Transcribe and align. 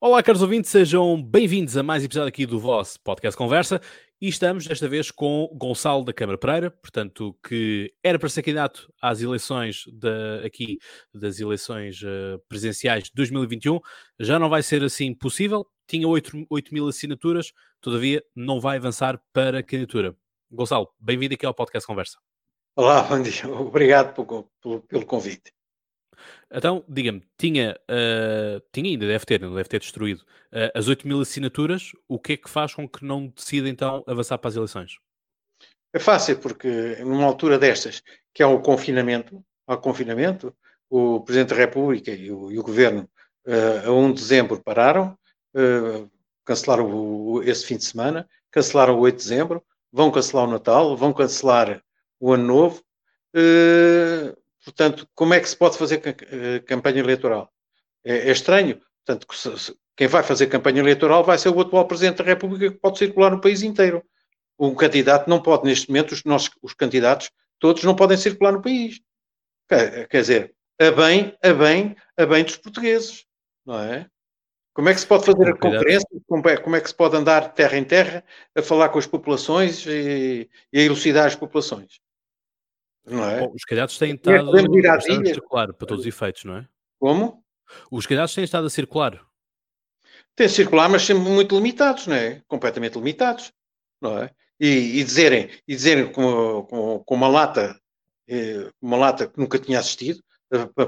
Olá, 0.00 0.22
caros 0.22 0.42
ouvintes, 0.42 0.70
sejam 0.70 1.22
bem-vindos 1.22 1.76
a 1.76 1.82
mais 1.82 2.04
episódio 2.04 2.28
aqui 2.28 2.44
do 2.44 2.58
vosso 2.58 3.00
podcast 3.00 3.38
Conversa 3.38 3.80
e 4.20 4.28
estamos 4.28 4.66
desta 4.66 4.88
vez 4.88 5.10
com 5.10 5.48
Gonçalo 5.54 6.04
da 6.04 6.12
Câmara 6.12 6.36
Pereira, 6.36 6.70
portanto, 6.70 7.34
que 7.46 7.94
era 8.02 8.18
para 8.18 8.28
ser 8.28 8.42
candidato 8.42 8.92
às 9.00 9.22
eleições 9.22 9.84
de, 9.86 10.44
aqui 10.44 10.78
das 11.14 11.38
eleições 11.40 12.02
uh, 12.02 12.38
presidenciais 12.48 13.04
de 13.04 13.12
2021, 13.14 13.80
já 14.18 14.38
não 14.38 14.50
vai 14.50 14.62
ser 14.62 14.82
assim 14.82 15.14
possível, 15.14 15.64
tinha 15.86 16.06
8, 16.06 16.46
8 16.50 16.74
mil 16.74 16.88
assinaturas, 16.88 17.52
todavia 17.80 18.22
não 18.34 18.60
vai 18.60 18.76
avançar 18.76 19.18
para 19.32 19.60
a 19.60 19.62
candidatura. 19.62 20.14
Gonçalo, 20.50 20.88
bem-vindo 20.98 21.34
aqui 21.34 21.46
ao 21.46 21.54
podcast 21.54 21.86
Conversa. 21.86 22.18
Olá, 22.76 23.02
bom 23.02 23.22
dia, 23.22 23.48
obrigado 23.48 24.12
pelo, 24.14 24.50
pelo, 24.60 24.80
pelo 24.82 25.06
convite. 25.06 25.52
Então, 26.50 26.84
diga-me, 26.88 27.22
tinha, 27.36 27.76
uh, 27.90 28.62
tinha 28.72 28.90
ainda, 28.90 29.06
deve 29.06 29.24
ter, 29.24 29.40
deve 29.40 29.68
ter 29.68 29.80
destruído, 29.80 30.20
uh, 30.20 30.70
as 30.74 30.88
8 30.88 31.06
mil 31.06 31.20
assinaturas, 31.20 31.92
o 32.08 32.18
que 32.18 32.34
é 32.34 32.36
que 32.36 32.48
faz 32.48 32.74
com 32.74 32.88
que 32.88 33.04
não 33.04 33.26
decida 33.26 33.68
então 33.68 34.04
avançar 34.06 34.38
para 34.38 34.48
as 34.48 34.56
eleições? 34.56 34.98
É 35.92 35.98
fácil, 35.98 36.38
porque 36.38 36.96
numa 37.00 37.24
altura 37.24 37.58
destas, 37.58 38.02
que 38.32 38.42
é 38.42 38.46
o 38.46 38.60
confinamento, 38.60 39.44
ao 39.66 39.80
confinamento, 39.80 40.54
o 40.88 41.20
Presidente 41.20 41.50
da 41.50 41.56
República 41.56 42.10
e 42.10 42.30
o, 42.30 42.52
e 42.52 42.58
o 42.58 42.62
Governo 42.62 43.08
uh, 43.46 43.88
a 43.88 43.92
1 43.92 44.12
de 44.12 44.20
dezembro 44.20 44.62
pararam, 44.62 45.16
cancelaram 46.44 46.90
o, 46.90 47.42
esse 47.44 47.64
fim 47.64 47.76
de 47.76 47.84
semana, 47.84 48.28
cancelaram 48.50 48.96
o 48.96 49.00
8 49.00 49.16
de 49.16 49.22
dezembro, 49.22 49.64
vão 49.92 50.10
cancelar 50.10 50.48
o 50.48 50.50
Natal, 50.50 50.96
vão 50.96 51.12
cancelar 51.12 51.80
o 52.18 52.32
Ano 52.32 52.44
Novo, 52.44 52.82
Portanto, 54.64 55.06
como 55.14 55.34
é 55.34 55.40
que 55.40 55.48
se 55.48 55.56
pode 55.56 55.76
fazer 55.76 56.00
eh, 56.04 56.60
campanha 56.60 57.00
eleitoral? 57.00 57.52
É, 58.02 58.28
é 58.28 58.32
estranho. 58.32 58.80
Portanto, 59.04 59.26
quem 59.96 60.08
vai 60.08 60.22
fazer 60.22 60.46
campanha 60.46 60.80
eleitoral 60.80 61.22
vai 61.22 61.36
ser 61.36 61.50
o 61.50 61.60
atual 61.60 61.86
Presidente 61.86 62.18
da 62.18 62.24
República 62.24 62.72
que 62.72 62.78
pode 62.78 62.98
circular 62.98 63.30
no 63.30 63.40
país 63.40 63.62
inteiro. 63.62 64.02
Um 64.58 64.74
candidato 64.74 65.28
não 65.28 65.42
pode, 65.42 65.64
neste 65.64 65.88
momento, 65.88 66.12
os, 66.12 66.24
nossos, 66.24 66.50
os 66.62 66.72
candidatos 66.72 67.30
todos 67.58 67.84
não 67.84 67.94
podem 67.94 68.16
circular 68.16 68.52
no 68.52 68.62
país. 68.62 69.00
Quer, 69.68 70.08
quer 70.08 70.20
dizer, 70.20 70.54
a 70.80 70.90
bem, 70.90 71.36
a 71.42 71.52
bem, 71.52 71.96
a 72.16 72.26
bem 72.26 72.44
dos 72.44 72.56
portugueses, 72.56 73.24
não 73.64 73.78
é? 73.78 74.08
Como 74.72 74.88
é 74.88 74.94
que 74.94 75.00
se 75.00 75.06
pode 75.06 75.24
fazer 75.24 75.48
a 75.48 75.56
conferência? 75.56 76.08
Como 76.26 76.48
é, 76.48 76.56
como 76.56 76.76
é, 76.76 76.80
que 76.80 76.88
se 76.88 76.94
pode 76.94 77.16
andar 77.16 77.52
terra 77.54 77.76
em 77.76 77.84
terra 77.84 78.24
a 78.56 78.62
falar 78.62 78.88
com 78.88 78.98
as 78.98 79.06
populações 79.06 79.86
e, 79.86 80.50
e 80.72 80.80
a 80.80 80.82
elucidar 80.82 81.26
as 81.26 81.36
populações? 81.36 82.00
Não 83.06 83.28
é? 83.28 83.40
Bom, 83.40 83.52
os 83.54 83.64
candidatos 83.64 83.98
têm 83.98 84.14
estado 84.14 84.50
a 84.50 85.26
circular 85.26 85.72
para 85.72 85.86
todos 85.86 86.04
os 86.04 86.06
efeitos, 86.06 86.44
não 86.44 86.56
é? 86.56 86.68
Como? 86.98 87.44
Os 87.90 88.06
candidatos 88.06 88.34
têm 88.34 88.44
estado 88.44 88.66
a 88.66 88.70
circular. 88.70 89.20
Têm 90.34 90.48
circular, 90.48 90.88
mas 90.88 91.02
sempre 91.02 91.24
muito 91.24 91.54
limitados, 91.54 92.06
não 92.06 92.16
é? 92.16 92.42
Completamente 92.48 92.96
limitados, 92.96 93.52
não 94.00 94.18
é? 94.18 94.30
E, 94.58 95.00
e 95.00 95.04
dizerem, 95.04 95.50
e 95.66 95.74
dizerem 95.74 96.10
com, 96.10 96.62
com, 96.62 96.98
com 97.00 97.14
uma 97.14 97.28
lata, 97.28 97.78
eh, 98.28 98.70
uma 98.80 98.96
lata 98.96 99.26
que 99.26 99.38
nunca 99.38 99.58
tinha 99.58 99.78
assistido, 99.78 100.22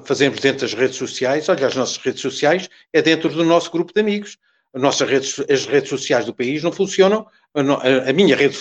fazemos 0.05 0.41
dentro 0.41 0.63
das 0.63 0.75
redes 0.75 0.97
sociais, 0.97 1.49
olha, 1.49 1.67
as 1.67 1.75
nossas 1.75 1.97
redes 1.99 2.21
sociais 2.21 2.69
é 2.93 3.03
dentro 3.03 3.29
do 3.29 3.45
nosso 3.45 3.71
grupo 3.71 3.93
de 3.93 4.01
amigos. 4.01 4.39
As 4.75 4.83
nossas 4.83 5.09
redes, 5.09 5.41
as 5.51 5.65
redes 5.65 5.89
sociais 5.89 6.27
do 6.27 6.35
país 6.35 6.63
não 6.63 6.71
funcionam, 6.71 7.27
a, 7.55 8.13
minha 8.13 8.37
rede 8.37 8.55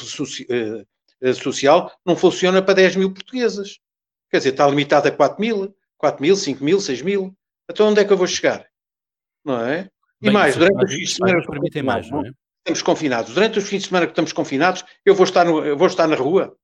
eh, 0.49 0.55
eh, 0.55 0.85
social 1.33 1.91
não 2.05 2.15
funciona 2.15 2.61
para 2.61 2.75
10 2.75 2.97
mil 2.97 3.13
portuguesas. 3.13 3.79
Quer 4.29 4.37
dizer, 4.37 4.49
está 4.49 4.67
limitado 4.67 5.07
a 5.07 5.11
4 5.11 5.39
mil, 5.39 5.75
4 5.97 6.21
mil, 6.21 6.35
5 6.35 6.63
mil, 6.63 6.79
6 6.79 7.01
mil. 7.01 7.35
Então 7.69 7.87
onde 7.87 8.01
é 8.01 8.05
que 8.05 8.11
eu 8.11 8.17
vou 8.17 8.27
chegar? 8.27 8.65
Não 9.43 9.61
é? 9.61 9.89
E 10.21 10.25
Bem, 10.25 10.33
mais, 10.33 10.55
durante 10.55 10.85
os 10.85 10.93
fins 10.93 11.09
de 11.09 11.15
semana 11.15 11.45
permitem 11.45 11.83
mais, 11.83 12.09
não 12.09 12.25
é? 12.25 12.31
Estamos 12.59 12.81
confinados. 12.81 13.33
Durante 13.33 13.59
os 13.59 13.69
fins 13.69 13.83
de 13.83 13.87
semana 13.89 14.07
que 14.07 14.11
estamos 14.11 14.33
confinados, 14.33 14.83
eu 15.05 15.13
vou 15.13 15.23
estar, 15.23 15.45
no, 15.45 15.63
eu 15.63 15.77
vou 15.77 15.87
estar 15.87 16.07
na 16.07 16.15
rua. 16.15 16.57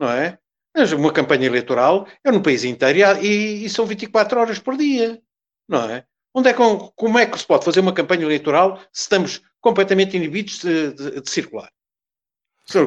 Não 0.00 0.10
é? 0.10 0.38
Mas 0.74 0.90
uma 0.92 1.12
campanha 1.12 1.46
eleitoral 1.46 2.08
é 2.24 2.32
no 2.32 2.42
país 2.42 2.64
inteiro 2.64 3.22
e, 3.22 3.64
e, 3.64 3.68
são 3.68 3.84
24 3.84 4.40
horas 4.40 4.58
por 4.58 4.76
dia. 4.76 5.20
Não 5.68 5.90
é? 5.90 6.06
Onde 6.34 6.48
é 6.48 6.54
que, 6.54 6.60
como 6.96 7.18
é 7.18 7.26
que 7.26 7.38
se 7.38 7.46
pode 7.46 7.64
fazer 7.64 7.80
uma 7.80 7.92
campanha 7.92 8.24
eleitoral 8.24 8.78
se 8.90 9.02
estamos 9.02 9.42
completamente 9.60 10.16
inibidos 10.16 10.60
de, 10.60 10.94
de, 10.94 11.20
de 11.20 11.30
circular? 11.30 11.70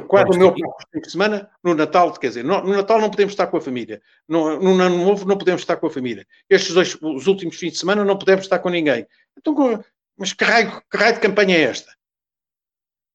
Quase 0.07 0.31
o 0.31 0.37
meu 0.37 0.53
fim 0.53 0.99
de 0.99 1.11
semana, 1.11 1.49
no 1.63 1.73
Natal, 1.73 2.13
quer 2.13 2.29
dizer, 2.29 2.43
no, 2.43 2.61
no, 2.61 2.73
Natal 2.73 2.99
não 2.99 3.09
podemos 3.09 3.33
estar 3.33 3.47
com 3.47 3.57
a 3.57 3.61
família. 3.61 4.01
No, 4.27 4.59
no 4.59 4.81
Ano 4.81 4.97
Novo 4.97 5.25
não 5.25 5.37
podemos 5.37 5.61
estar 5.61 5.77
com 5.77 5.87
a 5.87 5.91
família. 5.91 6.25
Estes 6.49 6.73
dois, 6.73 6.97
os 7.01 7.27
últimos 7.27 7.55
fins 7.55 7.73
de 7.73 7.79
semana, 7.79 8.03
não 8.03 8.17
podemos 8.17 8.45
estar 8.45 8.59
com 8.59 8.69
ninguém. 8.69 9.05
Então, 9.37 9.83
mas 10.17 10.33
que 10.33 10.43
raio, 10.43 10.81
que 10.89 10.97
raio 10.97 11.13
de 11.13 11.19
campanha 11.19 11.57
é 11.57 11.61
esta? 11.61 11.91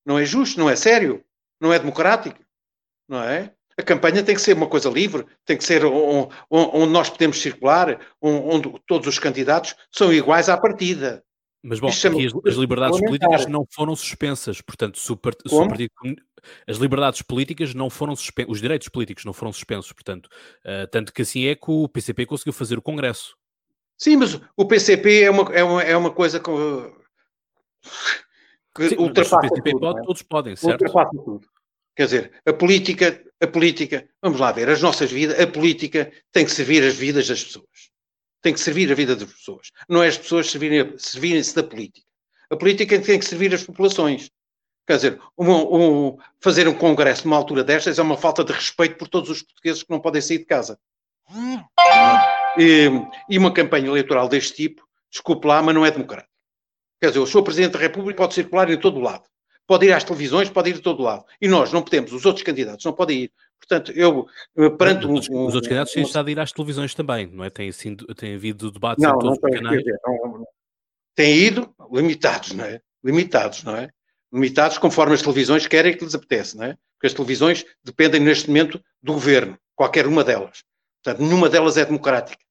Não 0.05 0.19
é 0.19 0.25
justo, 0.25 0.59
não 0.59 0.69
é 0.69 0.77
sério, 0.77 1.25
não 1.61 1.73
é 1.73 1.79
democrático, 1.79 2.39
não 3.09 3.23
é? 3.23 3.53
A 3.79 3.83
campanha 3.83 4.23
tem 4.23 4.35
que 4.35 4.41
ser 4.41 4.55
uma 4.55 4.69
coisa 4.69 4.91
livre, 4.91 5.27
tem 5.45 5.57
que 5.57 5.65
ser 5.65 5.85
onde, 5.85 6.35
onde 6.51 6.93
nós 6.93 7.09
podemos 7.09 7.41
circular, 7.41 7.99
onde 8.21 8.73
todos 8.87 9.07
os 9.07 9.19
candidatos 9.19 9.75
são 9.91 10.13
iguais 10.13 10.49
à 10.49 10.57
partida. 10.57 11.25
Mas 11.63 11.79
bom, 11.79 11.89
aqui 11.89 12.27
as, 12.27 12.33
as, 12.47 12.55
liberdades 12.55 12.99
políticas 12.99 13.47
não 13.47 13.67
foram 13.71 13.95
suspensas, 13.95 14.63
portanto, 14.63 14.99
se 14.99 15.13
o, 15.13 15.17
part, 15.17 15.37
se 15.47 15.55
o 15.55 15.69
partido, 15.69 15.93
as 16.67 16.79
liberdades 16.79 17.21
políticas 17.21 17.75
não 17.75 17.91
foram 17.91 18.17
suspensas, 18.17 18.51
os 18.51 18.63
direitos 18.63 18.89
políticos 18.89 19.27
não 19.27 19.35
foram 19.35 19.53
suspensos, 19.53 19.93
portanto, 19.93 20.27
uh, 20.65 20.87
tanto 20.91 21.13
que 21.13 21.21
assim 21.21 21.47
é 21.47 21.55
que 21.55 21.71
o 21.71 21.87
PCP 21.87 22.25
conseguiu 22.25 22.55
fazer 22.55 22.79
o 22.79 22.83
Congresso. 22.83 23.37
Sim, 23.99 24.17
mas 24.17 24.41
o 24.57 24.65
PCP 24.65 25.25
é 25.25 25.31
uma, 25.31 25.43
é 25.53 25.63
uma, 25.63 25.83
é 25.83 25.97
uma 25.97 26.11
coisa 26.11 26.41
que, 26.41 26.51
que 28.75 28.89
Sim, 28.89 28.97
ultrapassa 28.97 29.49
tudo, 29.49 29.81
pode, 29.81 30.01
é? 30.01 30.03
todos 30.03 30.23
podem, 30.23 30.57
certo? 30.57 30.81
Ultrapassa 30.81 31.23
tudo. 31.23 31.47
Quer 31.95 32.05
dizer, 32.07 32.33
a 32.47 32.55
política, 32.55 33.23
a 33.39 33.47
política, 33.47 34.09
vamos 34.23 34.41
lá 34.41 34.51
ver, 34.51 34.71
as 34.71 34.81
nossas 34.81 35.13
vidas, 35.13 35.39
a 35.39 35.47
política 35.47 36.11
tem 36.33 36.47
que 36.47 36.53
servir 36.53 36.83
as 36.83 36.95
vidas 36.95 37.29
das 37.29 37.45
pessoas 37.45 37.90
tem 38.43 38.53
que 38.53 38.61
servir 38.61 38.91
a 38.91 38.95
vida 38.95 39.15
das 39.15 39.33
pessoas. 39.33 39.71
Não 39.89 40.03
é 40.03 40.09
as 40.09 40.19
pessoas 40.19 40.51
servirem-se 40.51 41.11
servirem 41.11 41.43
da 41.55 41.63
política. 41.63 42.07
A 42.51 42.57
política 42.57 43.01
tem 43.01 43.19
que 43.19 43.25
servir 43.25 43.55
as 43.55 43.63
populações. 43.63 44.31
Quer 44.87 44.97
dizer, 44.97 45.21
um, 45.39 45.51
um, 45.53 46.19
fazer 46.41 46.67
um 46.67 46.75
congresso 46.75 47.25
numa 47.25 47.37
altura 47.37 47.63
destas 47.63 47.99
é 47.99 48.03
uma 48.03 48.17
falta 48.17 48.43
de 48.43 48.53
respeito 48.53 48.97
por 48.97 49.09
todos 49.09 49.31
os 49.31 49.43
portugueses 49.43 49.83
que 49.83 49.91
não 49.91 50.01
podem 50.01 50.21
sair 50.21 50.39
de 50.39 50.47
casa. 50.47 50.79
E, 52.59 52.89
e 53.29 53.39
uma 53.39 53.53
campanha 53.53 53.87
eleitoral 53.87 54.29
deste 54.29 54.55
tipo, 54.55 54.83
desculpe 55.11 55.47
lá, 55.47 55.63
mas 55.63 55.75
não 55.75 55.87
é 55.87 55.91
democrática. 55.91 56.31
Quer 57.01 57.09
dizer, 57.09 57.21
o 57.21 57.27
Sr. 57.27 57.43
Presidente 57.43 57.73
da 57.73 57.79
República 57.79 58.19
pode 58.19 58.35
circular 58.35 58.69
em 58.69 58.79
todo 58.79 58.99
o 58.99 59.03
lado. 59.03 59.25
Pode 59.67 59.87
ir 59.87 59.93
às 59.93 60.03
televisões, 60.03 60.51
pode 60.51 60.71
ir 60.71 60.75
de 60.75 60.83
todo 60.83 61.03
lado. 61.03 61.25
E 61.41 61.47
nós 61.47 61.73
não 61.73 61.83
podemos, 61.83 62.13
os 62.13 62.27
outros 62.27 62.43
candidatos 62.43 62.85
não 62.85 62.93
podem 62.93 63.21
ir. 63.21 63.33
Portanto, 63.61 63.93
eu, 63.93 64.27
perante 64.77 65.07
um, 65.07 65.15
Os 65.15 65.29
outros 65.55 65.69
candidatos 65.69 65.93
têm 65.93 66.03
estado 66.03 66.29
a 66.29 66.31
ir 66.31 66.41
às 66.41 66.51
televisões 66.51 66.95
também, 66.95 67.27
não 67.27 67.45
é? 67.45 67.51
Tem, 67.51 67.69
assim, 67.69 67.95
tem 67.95 68.35
havido 68.35 68.71
debates 68.71 69.05
não, 69.05 69.11
em 69.11 69.19
todos 69.19 69.39
os 69.43 69.51
canais. 69.51 69.79
Dizer, 69.79 69.99
não, 70.05 70.45
têm 71.15 71.37
ido 71.37 71.75
limitados, 71.93 72.53
não 72.53 72.65
é? 72.65 72.81
Limitados, 73.05 73.63
não 73.63 73.77
é? 73.77 73.91
Limitados 74.33 74.79
conforme 74.79 75.15
as 75.15 75.23
televisões 75.23 75.67
querem 75.67 75.97
que 75.97 76.05
lhes 76.05 76.15
apetece, 76.15 76.57
não 76.57 76.65
é? 76.65 76.77
Porque 76.95 77.07
as 77.07 77.15
televisões 77.15 77.65
dependem 77.85 78.21
neste 78.21 78.49
momento 78.49 78.83
do 79.03 79.13
governo, 79.13 79.59
qualquer 79.75 80.07
uma 80.07 80.25
delas. 80.25 80.63
Portanto, 81.03 81.23
nenhuma 81.23 81.49
delas 81.49 81.77
é 81.77 81.85
democrática. 81.85 82.43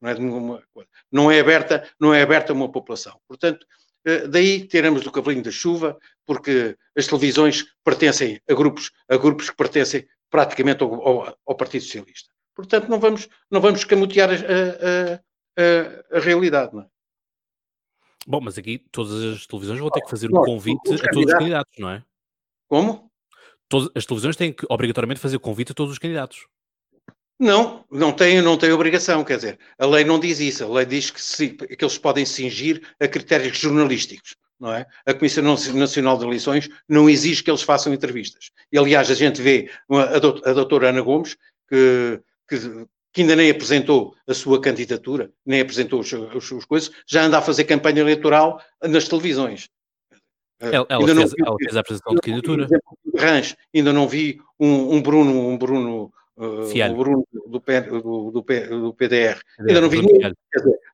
Não 0.00 0.10
é, 0.10 0.14
nenhuma, 0.14 0.62
não 1.10 1.30
é 1.30 1.40
aberta, 1.40 1.88
não 1.98 2.12
é 2.12 2.22
aberta 2.22 2.52
a 2.52 2.54
uma 2.54 2.70
população. 2.70 3.18
Portanto, 3.26 3.66
eh, 4.04 4.28
daí 4.28 4.66
teremos 4.66 5.04
o 5.04 5.10
cavalinho 5.10 5.42
da 5.42 5.50
chuva, 5.50 5.98
porque 6.24 6.76
as 6.96 7.06
televisões 7.06 7.64
pertencem 7.84 8.40
a 8.48 8.54
grupos, 8.54 8.92
a 9.08 9.16
grupos 9.16 9.50
que 9.50 9.56
pertencem 9.56 10.06
praticamente 10.30 10.82
ao, 10.82 10.94
ao, 10.94 11.38
ao 11.46 11.56
Partido 11.56 11.82
Socialista. 11.82 12.30
Portanto, 12.54 12.88
não 12.88 12.98
vamos, 12.98 13.28
não 13.50 13.60
vamos 13.60 13.84
camutear 13.84 14.30
a, 14.30 14.34
a, 14.34 15.14
a, 15.62 16.16
a 16.16 16.20
realidade, 16.20 16.74
não 16.74 16.82
é? 16.82 16.86
Bom, 18.26 18.40
mas 18.40 18.58
aqui 18.58 18.78
todas 18.90 19.12
as 19.22 19.46
televisões 19.46 19.78
vão 19.78 19.90
ter 19.90 20.00
que 20.00 20.10
fazer 20.10 20.28
um 20.28 20.42
convite 20.42 20.80
a 20.94 21.10
todos 21.10 21.26
os 21.26 21.38
candidatos, 21.38 21.78
não 21.78 21.90
é? 21.90 22.02
Como? 22.66 23.10
Todas, 23.68 23.88
as 23.94 24.04
televisões 24.04 24.36
têm 24.36 24.52
que 24.52 24.66
obrigatoriamente 24.68 25.20
fazer 25.20 25.36
o 25.36 25.40
convite 25.40 25.72
a 25.72 25.74
todos 25.74 25.92
os 25.92 25.98
candidatos. 25.98 26.46
Não, 27.38 27.84
não 27.90 28.12
tem, 28.12 28.40
não 28.40 28.56
tem 28.56 28.72
obrigação, 28.72 29.22
quer 29.22 29.36
dizer, 29.36 29.58
a 29.78 29.86
lei 29.86 30.04
não 30.04 30.18
diz 30.18 30.40
isso, 30.40 30.64
a 30.64 30.68
lei 30.68 30.86
diz 30.86 31.10
que, 31.10 31.20
se, 31.20 31.50
que 31.50 31.84
eles 31.84 31.98
podem 31.98 32.24
cingir 32.24 32.82
a 32.98 33.06
critérios 33.06 33.58
jornalísticos 33.58 34.36
não 34.58 34.72
é? 34.72 34.86
A 35.04 35.14
Comissão 35.14 35.44
Nacional 35.44 36.18
de 36.18 36.24
Eleições 36.24 36.68
não 36.88 37.08
exige 37.08 37.42
que 37.42 37.50
eles 37.50 37.62
façam 37.62 37.92
entrevistas. 37.92 38.50
E, 38.72 38.78
aliás, 38.78 39.10
a 39.10 39.14
gente 39.14 39.40
vê 39.40 39.70
a, 39.90 40.52
doutora 40.52 40.88
Ana 40.88 41.00
Gomes, 41.00 41.36
que, 41.68 42.20
que, 42.48 42.86
que, 43.12 43.20
ainda 43.20 43.36
nem 43.36 43.50
apresentou 43.50 44.14
a 44.26 44.34
sua 44.34 44.60
candidatura, 44.60 45.30
nem 45.44 45.60
apresentou 45.60 46.00
as 46.00 46.44
suas 46.44 46.64
coisas, 46.64 46.90
já 47.06 47.24
anda 47.24 47.38
a 47.38 47.42
fazer 47.42 47.64
campanha 47.64 48.00
eleitoral 48.00 48.60
nas 48.82 49.08
televisões. 49.08 49.68
Ela, 50.58 50.86
ela, 50.88 51.06
fez, 51.06 51.32
vi, 51.32 51.44
ela 51.44 51.56
fez, 51.58 51.76
a 51.76 51.80
apresentação 51.80 52.14
de 52.14 52.20
candidatura. 52.22 52.66
Ranch, 53.14 53.54
ainda 53.74 53.92
não 53.92 54.08
vi 54.08 54.40
um, 54.58 54.94
um 54.94 55.02
Bruno, 55.02 55.48
um 55.48 55.58
Bruno 55.58 56.12
Uh, 56.38 56.68
o 56.92 56.96
Bruno 56.96 57.26
do, 57.32 57.48
do, 57.48 58.30
do, 58.30 58.42
do 58.82 58.92
PDR. 58.92 59.40
ainda 59.58 59.80
não 59.80 59.88
vi. 59.88 60.02
Dizer, 60.02 60.34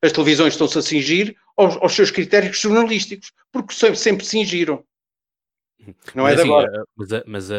as 0.01 0.13
televisões 0.13 0.55
estão-se 0.55 0.79
a 0.79 0.83
cingir 0.83 1.35
aos, 1.57 1.77
aos 1.77 1.93
seus 1.93 2.11
critérios 2.11 2.59
jornalísticos, 2.59 3.33
porque 3.51 3.75
sempre, 3.75 3.97
sempre 3.97 4.25
se 4.25 4.39
ingiram. 4.39 4.85
Não 6.15 6.29
é 6.29 6.33
mas, 6.33 6.41
é 6.41 6.43
de 6.43 6.49
agora. 6.49 6.85
Mas, 6.97 7.13
a, 7.13 7.23
mas 7.27 7.51
a, 7.51 7.57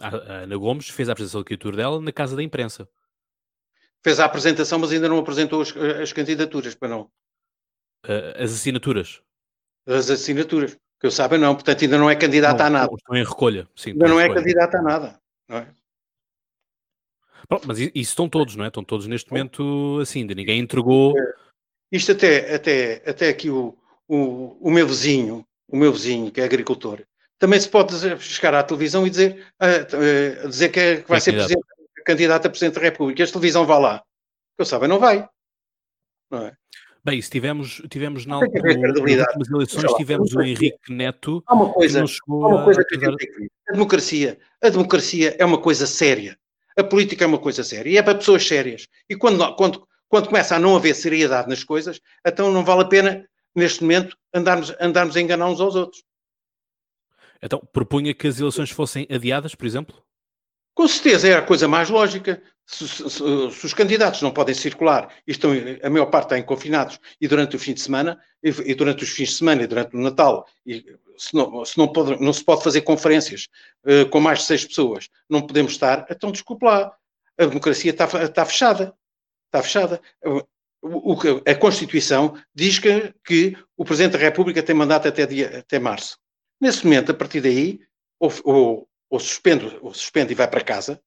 a, 0.00 0.32
Ana 0.42 0.56
Gomes 0.56 0.88
fez 0.88 1.08
a 1.08 1.12
apresentação 1.12 1.40
da 1.40 1.44
candidatura 1.44 1.76
dela 1.76 2.00
na 2.00 2.12
casa 2.12 2.34
da 2.34 2.42
imprensa. 2.42 2.88
Fez 4.02 4.20
a 4.20 4.24
apresentação, 4.24 4.78
mas 4.78 4.92
ainda 4.92 5.08
não 5.08 5.18
apresentou 5.18 5.60
as, 5.60 5.76
as 5.76 6.12
candidaturas, 6.12 6.74
para 6.74 6.88
não. 6.88 7.10
As 8.36 8.52
assinaturas? 8.52 9.20
As 9.86 10.08
assinaturas. 10.08 10.78
Que 11.00 11.06
eu 11.06 11.10
saiba, 11.10 11.38
não. 11.38 11.54
Portanto, 11.54 11.82
ainda 11.82 11.98
não 11.98 12.10
é 12.10 12.16
candidata 12.16 12.64
a 12.64 12.70
nada. 12.70 12.92
Estão 12.92 13.16
em 13.16 13.24
recolha. 13.24 13.68
Sim, 13.76 13.90
ainda 13.90 14.08
não 14.08 14.20
é 14.20 14.32
candidata 14.32 14.78
a 14.78 14.82
nada. 14.82 15.20
Não 15.48 15.58
é? 15.58 15.68
Bom, 17.48 17.60
mas 17.66 17.78
isso 17.78 17.92
estão 17.94 18.28
todos, 18.28 18.56
não 18.56 18.64
é? 18.64 18.68
Estão 18.68 18.84
todos 18.84 19.06
neste 19.06 19.30
momento 19.30 19.98
assim, 20.02 20.20
ainda 20.20 20.34
ninguém 20.34 20.60
entregou. 20.60 21.18
É. 21.18 21.34
Isto 21.90 22.12
até, 22.12 22.54
até, 22.54 23.02
até 23.06 23.28
aqui 23.28 23.50
o, 23.50 23.76
o, 24.06 24.56
o 24.60 24.70
meu 24.70 24.86
vizinho, 24.86 25.46
o 25.68 25.76
meu 25.76 25.92
vizinho, 25.92 26.30
que 26.30 26.40
é 26.40 26.44
agricultor, 26.44 27.02
também 27.38 27.60
se 27.60 27.68
pode 27.68 27.94
chegar 28.20 28.54
à 28.54 28.62
televisão 28.62 29.06
e 29.06 29.10
dizer, 29.10 29.46
uh, 29.62 30.48
dizer 30.48 30.68
que, 30.70 30.80
é, 30.80 30.96
que 31.02 31.08
vai 31.08 31.18
é 31.18 31.20
ser 31.20 31.32
presidente, 31.32 31.62
candidato 32.04 32.46
a 32.46 32.50
Presidente 32.50 32.74
da 32.74 32.80
República. 32.80 33.22
E 33.22 33.24
a 33.24 33.28
televisão 33.28 33.66
vai 33.66 33.80
lá. 33.80 33.98
Que 34.56 34.62
eu 34.62 34.66
saiba, 34.66 34.88
não 34.88 34.98
vai. 34.98 35.28
Não 36.30 36.46
é? 36.46 36.52
Bem, 37.04 37.22
se 37.22 37.30
tivemos, 37.30 37.80
tivemos 37.88 38.26
na 38.26 38.34
altura, 38.36 38.74
últimas 38.74 39.48
eleições, 39.48 39.94
tivemos 39.94 40.34
o 40.34 40.42
Henrique 40.42 40.92
Neto. 40.92 41.42
Há 41.46 41.54
uma 41.54 41.72
coisa, 41.72 42.04
que 42.04 42.12
uma 42.26 42.64
coisa 42.64 42.84
que 42.84 42.96
a, 42.96 43.08
a 43.68 43.72
democracia, 43.72 44.38
a 44.60 44.68
democracia 44.68 45.36
é 45.38 45.44
uma 45.44 45.58
coisa 45.58 45.86
séria. 45.86 46.36
A 46.76 46.84
política 46.84 47.24
é 47.24 47.26
uma 47.26 47.38
coisa 47.38 47.62
séria 47.64 47.90
e 47.90 47.96
é 47.96 48.02
para 48.02 48.18
pessoas 48.18 48.46
sérias. 48.46 48.88
E 49.08 49.16
quando, 49.16 49.54
quando, 49.56 49.87
quando 50.08 50.28
começa 50.28 50.56
a 50.56 50.58
não 50.58 50.76
haver 50.76 50.94
seriedade 50.94 51.48
nas 51.48 51.62
coisas, 51.62 52.00
então 52.26 52.50
não 52.50 52.64
vale 52.64 52.82
a 52.82 52.88
pena, 52.88 53.28
neste 53.54 53.82
momento, 53.82 54.16
andarmos, 54.34 54.74
andarmos 54.80 55.16
a 55.16 55.20
enganar 55.20 55.48
uns 55.48 55.60
aos 55.60 55.74
outros. 55.74 56.02
Então, 57.42 57.62
propunha 57.72 58.14
que 58.14 58.26
as 58.26 58.40
eleições 58.40 58.70
fossem 58.70 59.06
adiadas, 59.10 59.54
por 59.54 59.66
exemplo? 59.66 60.02
Com 60.74 60.86
certeza 60.86 61.28
é 61.28 61.34
a 61.34 61.42
coisa 61.42 61.66
mais 61.66 61.90
lógica. 61.90 62.42
Se, 62.64 62.86
se, 62.86 63.10
se, 63.10 63.22
os 63.66 63.74
candidatos 63.74 64.22
não 64.22 64.30
podem 64.30 64.54
circular 64.54 65.12
e 65.26 65.32
estão, 65.32 65.50
a 65.82 65.90
maior 65.90 66.06
parte 66.06 66.34
estão 66.34 66.42
confinados 66.42 67.00
e 67.20 67.26
durante 67.26 67.56
o 67.56 67.58
fim 67.58 67.74
de 67.74 67.80
semana, 67.80 68.20
e, 68.42 68.50
e 68.50 68.74
durante 68.74 69.02
os 69.02 69.10
fins 69.10 69.30
de 69.30 69.34
semana 69.36 69.62
e 69.62 69.66
durante 69.66 69.96
o 69.96 70.00
Natal, 70.00 70.46
e 70.66 70.84
se, 71.16 71.34
não, 71.34 71.64
se 71.64 71.76
não, 71.78 71.88
pode, 71.88 72.22
não 72.22 72.32
se 72.32 72.44
pode 72.44 72.62
fazer 72.62 72.82
conferências 72.82 73.48
uh, 73.84 74.08
com 74.10 74.20
mais 74.20 74.40
de 74.40 74.44
seis 74.44 74.64
pessoas, 74.64 75.08
não 75.28 75.42
podemos 75.42 75.72
estar, 75.72 76.06
então 76.10 76.30
desculpe 76.30 76.64
lá, 76.64 76.92
a 77.38 77.46
democracia 77.46 77.90
está, 77.90 78.04
está 78.24 78.44
fechada. 78.44 78.94
Está 79.48 79.62
fechada. 79.62 80.00
O, 80.24 81.12
o, 81.12 81.18
a 81.46 81.54
Constituição 81.54 82.34
diz 82.54 82.78
que, 82.78 83.12
que, 83.24 83.56
o 83.76 83.84
Presidente 83.84 84.12
da 84.12 84.18
República 84.18 84.62
tem 84.62 84.74
mandato 84.74 85.08
até, 85.08 85.26
dia, 85.26 85.58
até 85.58 85.78
março. 85.78 86.18
Nesse 86.60 86.84
momento, 86.84 87.10
a 87.10 87.14
partir 87.14 87.40
daí, 87.40 87.80
ou, 88.20 88.32
ou, 88.44 88.88
ou 89.10 89.20
suspende, 89.20 89.78
ou 89.80 89.92
suspende 89.92 90.32
e 90.32 90.36
vai 90.36 90.48
para 90.48 90.62
casa, 90.62 91.00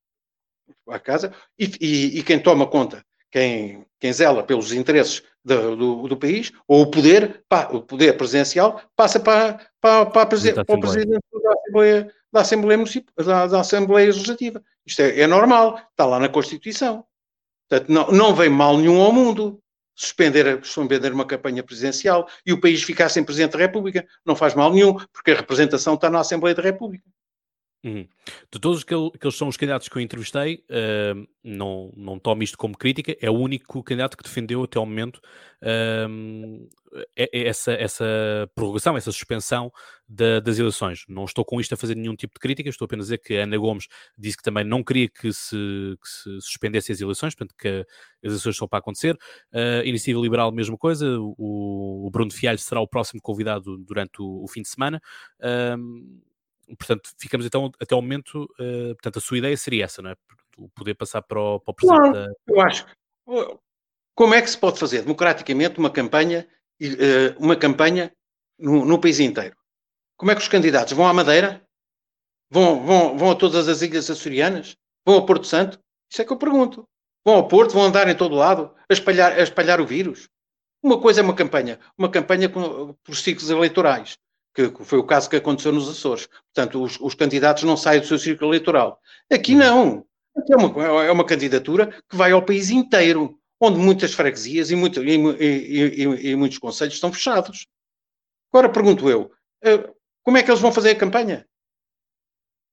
para 0.86 1.00
casa 1.00 1.34
e, 1.58 1.72
e, 1.80 2.20
e, 2.20 2.24
quem 2.24 2.40
toma 2.40 2.68
conta, 2.68 3.06
quem, 3.30 3.86
quem 4.00 4.12
zela 4.12 4.44
pelos 4.44 4.74
interesses 4.74 5.24
do, 5.44 5.76
do, 5.76 6.08
do 6.08 6.18
país, 6.18 6.52
ou 6.68 6.84
o 6.84 6.92
poder, 6.92 7.44
pá, 7.48 7.70
o 7.72 7.82
poder 7.82 8.18
presidencial, 8.18 8.82
passa 8.96 9.20
para, 9.20 9.60
para, 9.80 10.06
para, 10.06 10.26
para, 10.26 10.66
para 10.66 10.76
o 10.76 10.80
presidente 10.80 11.20
da 11.44 11.54
Assembleia, 11.54 12.14
da 12.32 12.42
Assembleia, 12.42 12.86
da, 13.18 13.48
da 13.48 13.60
Assembleia 13.60 14.08
Legislativa. 14.08 14.64
Isto 14.86 15.02
é, 15.02 15.22
é, 15.22 15.28
normal, 15.28 15.78
está 15.92 16.06
lá 16.06 16.20
na 16.20 16.30
Constituição. 16.30 17.06
Portanto, 17.72 17.90
não, 17.90 18.12
não 18.12 18.36
vem 18.36 18.50
mal 18.50 18.78
nenhum 18.78 19.00
ao 19.02 19.14
mundo 19.14 19.58
suspender, 19.96 20.60
suspender 20.66 21.14
uma 21.14 21.26
campanha 21.26 21.64
presidencial 21.64 22.28
e 22.46 22.52
o 22.52 22.60
país 22.60 22.84
ficar 22.84 23.08
sem 23.08 23.24
Presidente 23.24 23.54
da 23.54 23.60
República. 23.60 24.06
Não 24.26 24.36
faz 24.36 24.54
mal 24.54 24.74
nenhum, 24.74 24.98
porque 25.14 25.32
a 25.32 25.36
representação 25.36 25.94
está 25.94 26.10
na 26.10 26.20
Assembleia 26.20 26.54
da 26.54 26.62
República. 26.62 27.06
Uhum. 27.84 28.08
De 28.52 28.60
todos 28.60 28.84
aqueles 28.84 29.36
são 29.36 29.48
os 29.48 29.58
candidatos 29.58 29.90
que 29.90 29.98
eu 29.98 30.02
entrevistei, 30.02 30.64
uh, 30.70 31.28
não, 31.44 31.92
não 31.98 32.20
tomo 32.20 32.44
isto 32.44 32.56
como 32.56 32.78
crítica, 32.78 33.18
é 33.20 33.28
o 33.28 33.34
único 33.34 33.84
candidato 33.84 34.16
que 34.16 34.24
defendeu 34.24 34.64
até 34.64 34.78
ao 34.78 34.86
momento 34.86 35.20
uh, 35.64 36.70
essa, 37.16 37.72
essa 37.72 38.06
prorrogação, 38.54 38.96
essa 38.96 39.12
suspensão 39.12 39.72
da, 40.08 40.40
das 40.40 40.60
eleições. 40.60 41.06
Não 41.10 41.26
estou 41.26 41.44
com 41.44 41.60
isto 41.60 41.74
a 41.74 41.78
fazer 41.78 41.96
nenhum 41.96 42.16
tipo 42.16 42.36
de 42.36 42.40
crítica, 42.40 42.70
estou 42.70 42.86
apenas 42.86 43.06
a 43.06 43.16
dizer 43.16 43.18
que 43.18 43.36
a 43.36 43.44
Ana 43.44 43.58
Gomes 43.58 43.88
disse 44.16 44.38
que 44.38 44.44
também 44.44 44.64
não 44.64 44.84
queria 44.84 45.10
que 45.10 45.34
se, 45.34 45.56
que 45.56 46.08
se 46.08 46.42
suspendesse 46.42 46.92
as 46.92 47.02
eleições, 47.02 47.34
portanto 47.34 47.56
que 47.58 47.68
as 48.24 48.30
eleições 48.30 48.58
são 48.58 48.68
para 48.68 48.78
acontecer. 48.78 49.16
Uh, 49.52 49.84
Iniciativa 49.86 50.22
Liberal, 50.22 50.52
mesma 50.52 50.78
coisa, 50.78 51.18
o, 51.20 52.06
o 52.06 52.12
Bruno 52.12 52.32
Fialho 52.32 52.60
será 52.60 52.80
o 52.80 52.88
próximo 52.88 53.20
convidado 53.24 53.76
durante 53.80 54.22
o, 54.22 54.44
o 54.44 54.48
fim 54.48 54.62
de 54.62 54.70
semana. 54.70 55.02
Uh, 55.40 56.22
portanto, 56.78 57.10
ficamos 57.18 57.46
então 57.46 57.72
até 57.80 57.96
o 57.96 58.02
momento, 58.02 58.44
uh, 58.60 58.94
portanto, 58.96 59.18
a 59.18 59.22
sua 59.22 59.38
ideia 59.38 59.56
seria 59.58 59.86
essa, 59.86 60.02
não 60.02 60.12
é? 60.12 60.16
O 60.58 60.70
poder 60.70 60.94
passar 60.96 61.22
para 61.22 61.40
o, 61.40 61.60
para 61.60 61.72
o 61.72 61.76
presidente 61.76 62.14
da... 62.14 62.28
Eu 62.48 62.62
acho. 62.62 62.86
Como 64.16 64.34
é 64.34 64.42
que 64.42 64.50
se 64.50 64.58
pode 64.58 64.80
fazer 64.80 65.02
democraticamente 65.02 65.80
uma 65.80 65.90
campanha, 65.90 66.48
uh, 66.82 67.44
uma 67.44 67.56
campanha 67.56 68.14
no, 68.60 68.86
no, 68.86 69.00
país 69.00 69.20
inteiro? 69.20 69.56
Como 70.18 70.32
é 70.32 70.36
que 70.36 70.42
os 70.42 70.48
candidatos 70.48 70.94
vão 70.94 71.08
à 71.08 71.14
Madeira? 71.14 71.66
Vão, 72.50 72.86
vão, 72.86 73.18
vão 73.18 73.32
a 73.32 73.36
todas 73.36 73.68
as 73.68 73.82
ilhas 73.82 74.10
açorianas? 74.10 74.76
Vão 75.06 75.16
ao 75.16 75.26
Porto 75.26 75.48
Santo? 75.48 75.80
Isso 76.12 76.22
é 76.22 76.26
que 76.26 76.32
eu 76.32 76.38
pergunto. 76.38 76.88
Vão 77.26 77.36
ao 77.36 77.48
Porto, 77.48 77.74
vão 77.74 77.84
andar 77.84 78.08
em 78.08 78.16
todo 78.16 78.36
lado 78.36 78.76
a 78.90 78.94
espalhar, 78.94 79.32
a 79.34 79.42
espalhar 79.42 79.80
o 79.80 79.86
vírus? 79.86 80.28
Uma 80.84 81.00
coisa 81.00 81.22
é 81.22 81.24
uma 81.24 81.36
campanha, 81.36 81.80
uma 81.98 82.10
campanha 82.10 82.50
com, 82.50 82.94
por 83.04 83.16
ciclos 83.16 83.50
eleitorais 83.50 84.18
que 84.54 84.84
foi 84.84 85.00
o 85.00 85.06
caso 85.06 85.30
que 85.30 85.36
aconteceu 85.36 85.72
nos 85.72 85.90
Açores. 85.90 86.28
Portanto, 86.54 86.84
os, 86.84 87.00
os 87.00 87.16
candidatos 87.16 87.64
não 87.64 87.78
saem 87.78 88.02
do 88.02 88.08
seu 88.08 88.20
círculo 88.20 88.52
eleitoral. 88.52 89.00
Aqui 89.32 89.56
não. 89.56 90.06
Aqui 90.36 90.54
é 90.54 90.58
uma, 90.58 91.06
é 91.06 91.12
uma 91.12 91.26
candidatura 91.26 91.88
que 92.10 92.16
vai 92.16 92.32
ao 92.32 92.44
país 92.44 92.70
inteiro, 92.70 93.38
onde 93.60 93.80
muitas 93.80 94.14
freguesias 94.14 94.72
e, 94.72 94.76
muito, 94.76 95.04
e, 95.04 95.16
e, 95.16 96.30
e 96.32 96.36
muitos 96.36 96.58
conselhos 96.58 96.96
estão 96.96 97.12
fechados. 97.12 97.68
Agora 98.52 98.70
pergunto 98.70 99.10
eu, 99.10 99.32
eh, 99.64 99.90
como 100.24 100.38
é 100.38 100.44
que 100.44 100.50
eles 100.50 100.62
vão 100.62 100.72
fazer 100.72 100.92
a 100.92 100.96
campanha? 100.96 101.48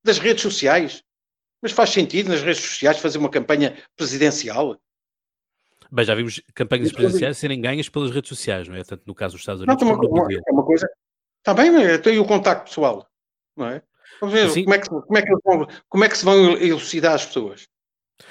Das 0.05 0.19
redes 0.19 0.43
sociais? 0.43 1.03
Mas 1.63 1.73
faz 1.73 1.91
sentido 1.91 2.29
nas 2.29 2.43
redes 2.43 2.63
sociais 2.63 2.99
fazer 2.99 3.19
uma 3.19 3.31
campanha 3.31 3.77
presidencial? 3.97 4.79
Bem, 5.91 6.05
já 6.05 6.15
vimos 6.15 6.41
campanhas 6.55 6.93
presidenciais 6.93 7.39
serem 7.39 7.61
ganhas 7.61 7.89
pelas 7.89 8.11
redes 8.11 8.29
sociais, 8.29 8.69
não 8.69 8.77
é? 8.77 8.85
Tanto 8.85 9.05
no 9.07 9.15
caso 9.15 9.35
dos 9.35 9.43
Estados 9.43 9.63
Unidos 9.63 9.83
não, 9.83 9.97
como 9.97 10.27
no 10.27 10.33
É 10.33 10.53
uma 10.53 10.65
coisa, 10.65 10.89
Está 11.39 11.55
bem, 11.55 11.71
mas 11.71 12.01
tem 12.01 12.19
o 12.19 12.27
contacto 12.27 12.65
pessoal, 12.65 13.07
não 13.57 13.67
é? 13.67 13.83
Vamos 14.21 14.35
ver 14.35 14.65
como 14.65 14.75
é, 14.75 14.79
que, 14.79 14.89
como, 14.89 15.19
é 15.19 15.23
que 15.23 15.33
como 15.89 16.05
é 16.05 16.09
que 16.09 16.19
se 16.19 16.25
vão 16.25 16.53
elucidar 16.57 17.15
as 17.15 17.27
pessoas. 17.27 17.69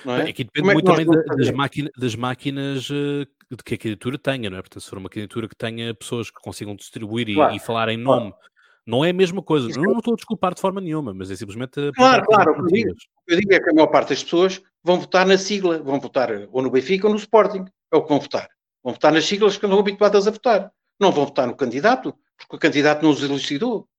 Não 0.04 0.16
é? 0.16 0.30
Aqui 0.30 0.44
depende 0.44 0.70
é 0.70 0.74
muito 0.74 0.86
também 0.86 1.06
das, 1.06 1.52
máquina, 1.52 1.90
das 1.98 2.16
máquinas 2.16 2.90
uh, 2.90 3.26
que 3.64 3.76
a 3.76 3.78
candidatura 3.78 4.18
tenha, 4.18 4.50
não 4.50 4.58
é? 4.58 4.62
Portanto, 4.62 4.84
se 4.84 4.90
for 4.90 5.00
uma 5.00 5.10
candidatura 5.10 5.48
que 5.48 5.56
tenha 5.56 5.94
pessoas 5.94 6.30
que 6.30 6.42
consigam 6.42 6.76
distribuir 6.76 7.34
claro, 7.34 7.54
e, 7.54 7.58
e, 7.58 7.60
falar 7.60 7.90
em 7.90 7.98
nome, 7.98 8.32
claro. 8.32 8.52
não 8.86 9.06
é 9.06 9.12
a 9.12 9.14
mesma 9.14 9.42
coisa. 9.42 9.70
Não, 9.70 9.84
não, 9.84 10.00
estou 10.00 10.14
a 10.14 10.18
desculpar 10.18 10.54
de 10.54 10.62
forma 10.62 10.82
nenhuma, 10.82 11.14
mas 11.14 11.32
é 11.32 11.36
simplesmente. 11.36 11.92
Claro, 11.96 12.26
claro. 12.26 12.52
O 12.52 12.56
que 12.56 12.62
eu 12.62 12.66
digo, 12.66 12.96
eu 13.28 13.40
digo 13.40 13.54
é 13.54 13.60
que 13.60 13.70
a 13.70 13.74
maior 13.74 13.88
parte 13.88 14.10
das 14.10 14.24
pessoas 14.24 14.62
vão 14.84 15.00
votar 15.00 15.26
na 15.26 15.38
sigla, 15.38 15.80
vão 15.80 16.00
votar 16.00 16.30
ou 16.52 16.62
no 16.62 16.70
Benfica 16.70 17.08
ou 17.08 17.14
no 17.14 17.20
Sporting. 17.20 17.64
É 17.94 17.96
o 17.96 18.04
que 18.04 18.10
vão 18.10 18.20
votar. 18.20 18.50
Vão 18.84 18.94
votar 18.94 19.14
nas 19.14 19.26
siglas 19.26 19.58
que 19.58 19.66
andam 19.66 19.80
habituadas 19.80 20.28
a 20.28 20.32
votar. 20.32 20.72
Não 21.00 21.12
vão 21.12 21.26
votar 21.26 21.48
no 21.48 21.56
candidato 21.56 22.14
porque 22.38 22.56
o 22.56 22.60
candidato 22.60 23.04
não 23.04 23.10
os 23.10 23.22
elucidou. 23.22 23.90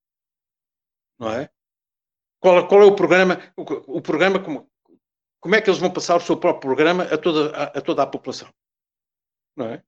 Não 1.18 1.30
é? 1.30 1.50
Qual, 2.40 2.66
qual 2.68 2.82
é 2.82 2.84
o 2.84 2.94
programa? 2.94 3.52
O, 3.56 3.62
o, 3.98 4.00
programa, 4.02 4.42
como, 4.42 4.70
como 5.40 5.54
é 5.54 5.60
que 5.60 5.68
eles 5.68 5.80
vão 5.80 5.92
passar 5.92 6.16
o 6.16 6.20
seu 6.20 6.36
próprio 6.36 6.60
programa 6.60 7.04
a 7.04 7.18
toda 7.18 7.56
a, 7.56 7.64
a, 7.64 7.80
toda 7.80 8.02
a 8.02 8.06
população? 8.06 8.48
Não 9.56 9.66
é? 9.66 9.82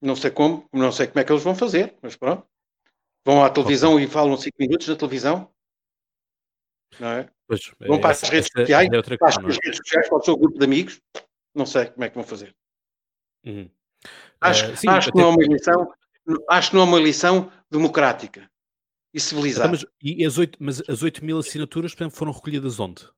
Não 0.00 0.14
sei 0.14 0.30
como, 0.30 0.68
não 0.72 0.92
sei 0.92 1.08
como 1.08 1.18
é 1.18 1.24
que 1.24 1.32
eles 1.32 1.42
vão 1.42 1.54
fazer, 1.54 1.96
mas 2.00 2.14
pronto. 2.14 2.46
Vão 3.24 3.44
à 3.44 3.50
televisão 3.50 3.98
e 3.98 4.06
falam 4.06 4.36
5 4.36 4.56
minutos 4.60 4.86
na 4.86 4.94
televisão. 4.94 5.52
Não 7.00 7.08
é? 7.08 7.30
Pois, 7.48 7.74
vão 7.80 8.00
para 8.00 8.10
as 8.10 8.22
redes 8.22 8.48
sociais, 8.54 8.88
é 8.88 9.16
para 9.16 9.28
as 9.28 9.36
é? 9.36 9.40
redes 9.40 9.76
sociais, 9.76 10.08
para 10.08 10.18
o 10.18 10.22
seu 10.22 10.36
grupo 10.36 10.58
de 10.58 10.64
amigos. 10.64 11.00
Não 11.52 11.66
sei 11.66 11.86
como 11.86 12.04
é 12.04 12.08
que 12.08 12.14
vão 12.14 12.24
fazer. 12.24 12.54
Uhum. 13.44 13.68
Acho, 14.40 14.72
uh, 14.72 14.76
sim, 14.76 14.88
acho 14.88 15.10
que 15.10 15.18
não 15.18 15.30
é 15.30 15.32
uma 15.32 15.42
eleição 15.42 15.92
acho 16.48 16.70
que 16.70 16.76
não 16.76 16.82
é 16.82 16.86
uma 16.86 16.98
eleição 16.98 17.50
democrática 17.70 18.50
e 19.12 19.20
civilizada. 19.20 19.74
Então, 19.74 19.88
mas, 19.88 19.96
e 20.02 20.24
as 20.24 20.38
8, 20.38 20.58
mas 20.60 20.82
as 20.88 21.02
8 21.02 21.24
mil 21.24 21.38
assinaturas 21.38 21.94
portanto, 21.94 22.16
foram 22.16 22.32
recolhidas 22.32 22.78
onde? 22.78 23.08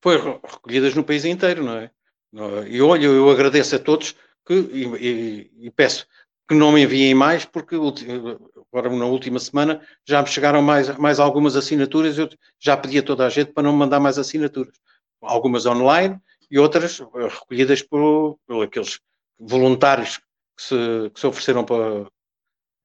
Foram 0.00 0.40
recolhidas 0.42 0.94
no 0.94 1.04
país 1.04 1.24
inteiro, 1.24 1.64
não 1.64 1.76
é? 1.76 1.90
E 2.68 2.80
olha, 2.80 3.06
eu 3.06 3.30
agradeço 3.30 3.76
a 3.76 3.78
todos 3.78 4.16
que, 4.46 4.54
e, 4.54 4.84
e, 4.96 5.66
e, 5.66 5.70
peço 5.70 6.06
que 6.48 6.54
não 6.54 6.72
me 6.72 6.82
enviem 6.82 7.14
mais, 7.14 7.44
porque 7.44 7.76
agora 7.76 8.90
na 8.90 9.04
última 9.04 9.38
semana 9.38 9.80
já 10.04 10.20
me 10.22 10.28
chegaram 10.28 10.60
mais, 10.60 10.96
mais 10.98 11.20
algumas 11.20 11.56
assinaturas, 11.56 12.18
eu 12.18 12.28
já 12.58 12.76
pedi 12.76 12.98
a 12.98 13.02
toda 13.02 13.26
a 13.26 13.28
gente 13.28 13.52
para 13.52 13.62
não 13.62 13.72
me 13.72 13.78
mandar 13.78 14.00
mais 14.00 14.18
assinaturas. 14.18 14.74
Algumas 15.20 15.66
online 15.66 16.18
e 16.50 16.58
outras 16.58 16.98
recolhidas 16.98 17.82
por, 17.82 18.38
por 18.46 18.64
aqueles 18.64 18.98
voluntários 19.38 20.20
que 20.62 20.68
se, 20.68 21.10
que 21.10 21.20
se 21.20 21.26
ofereceram 21.26 21.64
para, 21.64 22.06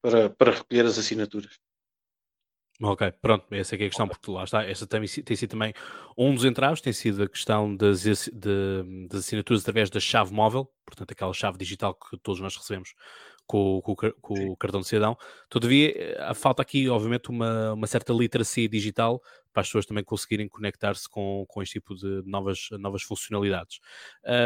para, 0.02 0.30
para 0.30 0.52
recolher 0.52 0.86
as 0.86 0.98
assinaturas. 0.98 1.58
Ok, 2.80 3.12
pronto, 3.20 3.44
essa 3.52 3.74
é, 3.74 3.82
é 3.82 3.86
a 3.86 3.88
questão, 3.88 4.06
porque 4.06 4.30
lá 4.30 4.44
está, 4.44 4.64
essa 4.64 4.86
tem, 4.86 5.04
tem 5.04 5.36
sido 5.36 5.50
também 5.50 5.74
um 6.16 6.32
dos 6.32 6.44
entraves, 6.44 6.80
tem 6.80 6.92
sido 6.92 7.24
a 7.24 7.28
questão 7.28 7.74
das, 7.74 8.02
de, 8.02 9.08
das 9.08 9.20
assinaturas 9.20 9.62
através 9.62 9.90
da 9.90 9.98
chave 9.98 10.32
móvel, 10.32 10.70
portanto 10.86 11.10
aquela 11.10 11.32
chave 11.32 11.58
digital 11.58 11.94
que 11.94 12.16
todos 12.18 12.40
nós 12.40 12.56
recebemos 12.56 12.94
com, 13.48 13.80
com, 13.82 13.96
com 13.96 14.50
o 14.50 14.56
cartão 14.56 14.80
de 14.80 14.86
cidadão. 14.86 15.16
Todavia, 15.48 16.16
a 16.20 16.34
falta 16.34 16.62
aqui, 16.62 16.88
obviamente, 16.88 17.30
uma, 17.30 17.72
uma 17.72 17.86
certa 17.88 18.12
literacia 18.12 18.68
digital 18.68 19.20
para 19.58 19.62
as 19.62 19.68
pessoas 19.68 19.86
também 19.86 20.04
conseguirem 20.04 20.48
conectar-se 20.48 21.08
com, 21.08 21.44
com 21.48 21.60
este 21.60 21.74
tipo 21.74 21.96
de 21.96 22.22
novas, 22.24 22.68
novas 22.78 23.02
funcionalidades. 23.02 23.80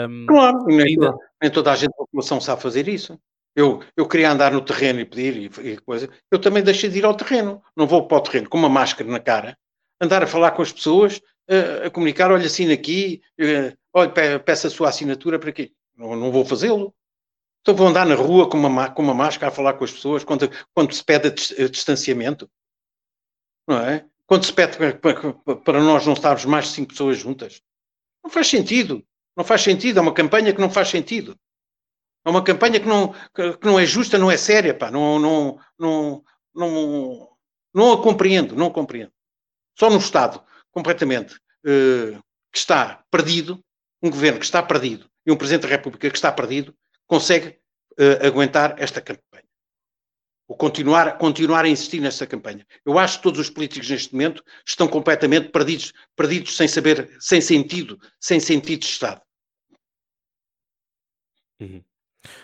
Um, 0.09 0.25
claro, 0.27 0.65
nem, 0.65 0.87
ainda... 0.87 1.15
nem 1.41 1.51
toda 1.51 1.71
a 1.71 1.77
gente 1.77 1.91
da 1.91 1.97
população 1.97 2.41
sabe 2.41 2.63
fazer 2.63 2.89
isso. 2.89 3.21
Eu, 3.55 3.83
eu 3.95 4.09
queria 4.09 4.31
andar 4.31 4.53
no 4.53 4.63
terreno 4.63 5.01
e 5.01 5.05
pedir 5.05 5.37
e, 5.37 5.73
e 5.73 5.77
coisa. 5.77 6.09
Eu 6.31 6.39
também 6.39 6.63
deixei 6.63 6.89
de 6.89 6.99
ir 6.99 7.05
ao 7.05 7.15
terreno. 7.15 7.63
Não 7.77 7.87
vou 7.87 8.07
para 8.07 8.17
o 8.17 8.21
terreno 8.23 8.49
com 8.49 8.57
uma 8.57 8.71
máscara 8.71 9.11
na 9.11 9.21
cara, 9.21 9.59
andar 10.01 10.23
a 10.23 10.27
falar 10.27 10.53
com 10.53 10.63
as 10.63 10.73
pessoas, 10.73 11.21
a, 11.47 11.89
a 11.89 11.91
comunicar, 11.91 12.33
olha, 12.33 12.47
assina 12.47 12.73
aqui, 12.73 13.21
uh, 13.39 13.77
olha, 13.93 14.41
peça 14.41 14.69
a 14.69 14.71
sua 14.71 14.89
assinatura 14.89 15.39
para 15.39 15.53
quê? 15.53 15.73
Não, 15.95 16.17
não 16.17 16.33
vou 16.33 16.43
fazê-lo. 16.47 16.95
Então 17.61 17.75
vou 17.75 17.87
andar 17.87 18.07
na 18.07 18.15
rua 18.15 18.49
com 18.49 18.57
uma, 18.57 18.91
com 18.91 19.03
uma 19.03 19.15
máscara 19.15 19.53
a 19.53 19.55
falar 19.55 19.75
com 19.75 19.85
as 19.85 19.93
pessoas 19.93 20.25
quando, 20.25 20.51
quando 20.75 20.95
se 20.95 21.05
pede 21.05 21.29
a 21.29 21.69
distanciamento. 21.69 22.51
Não 23.69 23.79
é? 23.79 24.07
Quando 24.27 24.45
se 24.45 24.53
pede 24.53 24.77
para 25.65 25.81
nós 25.81 26.07
não 26.07 26.13
estarmos 26.13 26.45
mais 26.45 26.67
de 26.67 26.73
cinco 26.73 26.91
pessoas 26.91 27.19
juntas. 27.19 27.61
Não 28.23 28.31
faz 28.31 28.49
sentido. 28.49 29.05
Não 29.37 29.45
faz 29.45 29.63
sentido. 29.63 29.99
É 29.99 30.03
uma 30.03 30.15
campanha 30.15 30.53
que 30.53 30.61
não 30.61 30.71
faz 30.71 30.89
sentido. 30.89 31.37
É 32.25 32.31
uma 32.31 32.43
campanha 32.43 32.79
que 32.79 32.87
não, 32.87 33.13
que 33.35 33.67
não 33.67 33.79
é 33.79 33.85
justa, 33.85 34.17
não 34.17 34.31
é 34.31 34.37
séria, 34.37 34.73
pá. 34.73 34.91
Não, 34.91 35.19
não, 35.19 35.59
não, 35.79 36.25
não, 36.55 37.29
não 37.75 37.93
a 37.93 38.03
compreendo, 38.03 38.55
não 38.55 38.69
a 38.69 38.71
compreendo. 38.71 39.13
Só 39.77 39.91
no 39.91 39.99
Estado, 39.99 40.43
completamente, 40.71 41.35
uh, 41.67 42.23
que 42.53 42.59
está 42.59 43.03
perdido, 43.11 43.59
um 44.03 44.11
governo 44.11 44.39
que 44.39 44.45
está 44.45 44.63
perdido 44.63 45.09
e 45.27 45.33
um 45.33 45.37
Presidente 45.37 45.63
da 45.63 45.69
República 45.69 46.09
que 46.11 46.17
está 46.17 46.31
perdido, 46.31 46.75
consegue 47.07 47.59
uh, 47.99 48.27
aguentar 48.27 48.77
esta 48.79 49.01
campanha. 49.01 49.32
Ou 50.49 50.57
continuar, 50.57 51.19
continuar 51.19 51.65
a 51.65 51.69
insistir 51.69 52.01
nesta 52.01 52.27
campanha. 52.27 52.67
Eu 52.85 52.99
acho 52.99 53.19
que 53.19 53.23
todos 53.23 53.41
os 53.41 53.51
políticos 53.51 53.89
neste 53.89 54.13
momento 54.13 54.43
estão 54.67 54.89
completamente 54.89 55.51
perdidos, 55.51 55.93
perdidos 56.17 56.57
sem 56.57 56.69
saber, 56.69 57.17
sem 57.21 57.41
sentido, 57.41 57.99
sem 58.21 58.39
sentido 58.41 58.81
de 58.81 58.87
Estado. 58.87 59.21
Uhum. 61.61 61.83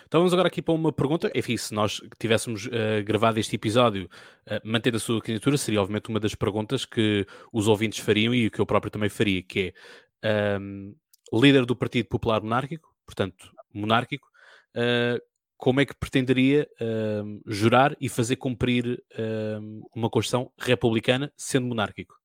Então 0.05 0.19
vamos 0.19 0.33
agora 0.33 0.47
aqui 0.47 0.61
para 0.61 0.73
uma 0.73 0.91
pergunta. 0.91 1.31
Enfim, 1.33 1.55
se 1.55 1.73
nós 1.73 2.01
tivéssemos 2.19 2.65
uh, 2.65 3.03
gravado 3.03 3.39
este 3.39 3.55
episódio 3.55 4.09
uh, 4.47 4.59
mantendo 4.63 4.97
a 4.97 4.99
sua 4.99 5.21
candidatura, 5.21 5.57
seria 5.57 5.81
obviamente 5.81 6.09
uma 6.09 6.19
das 6.19 6.35
perguntas 6.35 6.85
que 6.85 7.25
os 7.53 7.67
ouvintes 7.67 7.99
fariam 7.99 8.33
e 8.33 8.49
que 8.49 8.59
eu 8.59 8.65
próprio 8.65 8.91
também 8.91 9.09
faria, 9.09 9.41
que 9.41 9.73
é 10.21 10.57
um, 10.59 10.95
líder 11.33 11.65
do 11.65 11.75
Partido 11.75 12.07
Popular 12.07 12.41
Monárquico, 12.41 12.93
portanto, 13.05 13.51
monárquico, 13.73 14.27
uh, 14.75 15.21
como 15.59 15.81
é 15.81 15.85
que 15.85 15.93
pretenderia 15.93 16.65
uh, 16.79 17.41
jurar 17.45 17.93
e 17.99 18.07
fazer 18.07 18.37
cumprir 18.37 19.03
uh, 19.11 19.89
uma 19.93 20.09
Constituição 20.09 20.49
republicana 20.57 21.33
sendo 21.35 21.67
monárquico? 21.67 22.17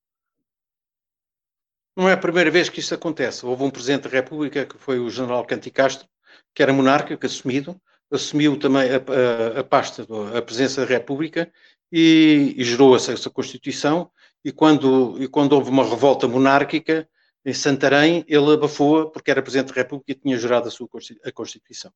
Não 1.97 2.09
é 2.09 2.13
a 2.13 2.17
primeira 2.17 2.49
vez 2.49 2.69
que 2.69 2.79
isto 2.79 2.95
acontece. 2.95 3.45
Houve 3.45 3.65
um 3.65 3.71
Presidente 3.71 4.05
da 4.05 4.11
República, 4.11 4.65
que 4.65 4.79
foi 4.79 5.01
o 5.01 5.11
General 5.11 5.45
Canticastro, 5.45 6.09
que 6.55 6.63
era 6.63 6.73
monárquico, 6.73 7.27
assumido, 7.27 7.81
assumiu 8.09 8.57
também 8.57 8.89
a, 8.91 8.99
a, 8.99 9.61
a 9.61 9.65
pasta, 9.65 10.07
a 10.37 10.41
presença 10.41 10.83
da 10.83 10.87
República 10.87 11.53
e, 11.91 12.55
e 12.57 12.63
gerou 12.63 12.95
essa, 12.95 13.13
essa, 13.13 13.29
Constituição. 13.31 14.13
E 14.45 14.53
quando, 14.53 15.21
e 15.21 15.27
quando 15.27 15.55
houve 15.55 15.71
uma 15.71 15.85
revolta 15.85 16.29
monárquica 16.29 17.09
em 17.45 17.53
Santarém, 17.53 18.25
ele 18.29 18.53
abafou-a 18.53 19.11
porque 19.11 19.33
era 19.33 19.43
Presidente 19.43 19.75
da 19.75 19.83
República 19.83 20.13
e 20.13 20.15
tinha 20.15 20.39
jurado 20.39 20.69
a 20.69 20.71
sua 20.71 20.89
a 21.25 21.33
Constituição. 21.33 21.93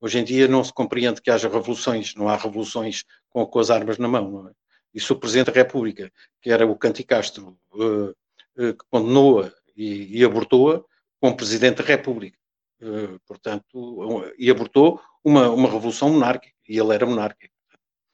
Hoje 0.00 0.18
em 0.18 0.24
dia 0.24 0.48
não 0.48 0.62
se 0.62 0.72
compreende 0.72 1.20
que 1.20 1.30
haja 1.30 1.48
revoluções, 1.48 2.14
não 2.14 2.28
há 2.28 2.36
revoluções 2.36 3.04
com, 3.30 3.46
com 3.46 3.58
as 3.58 3.70
armas 3.70 3.98
na 3.98 4.08
mão. 4.08 4.48
É? 4.48 5.00
Se 5.00 5.12
o 5.12 5.16
Presidente 5.16 5.46
da 5.46 5.52
República, 5.52 6.12
que 6.40 6.50
era 6.50 6.66
o 6.66 6.76
Canticastro, 6.76 7.58
uh, 7.72 8.10
uh, 8.10 8.14
que 8.56 8.84
condenou-a 8.90 9.52
e, 9.76 10.18
e 10.18 10.24
abortou-a, 10.24 10.82
com 11.20 11.28
o 11.30 11.36
Presidente 11.36 11.82
da 11.82 11.84
República. 11.84 12.38
Uh, 12.80 13.18
portanto, 13.26 14.34
e 14.38 14.50
abortou 14.50 15.00
uma, 15.22 15.48
uma 15.48 15.70
revolução 15.70 16.10
monárquica, 16.10 16.54
e 16.68 16.78
ele 16.78 16.94
era 16.94 17.06
monárquico. 17.06 17.54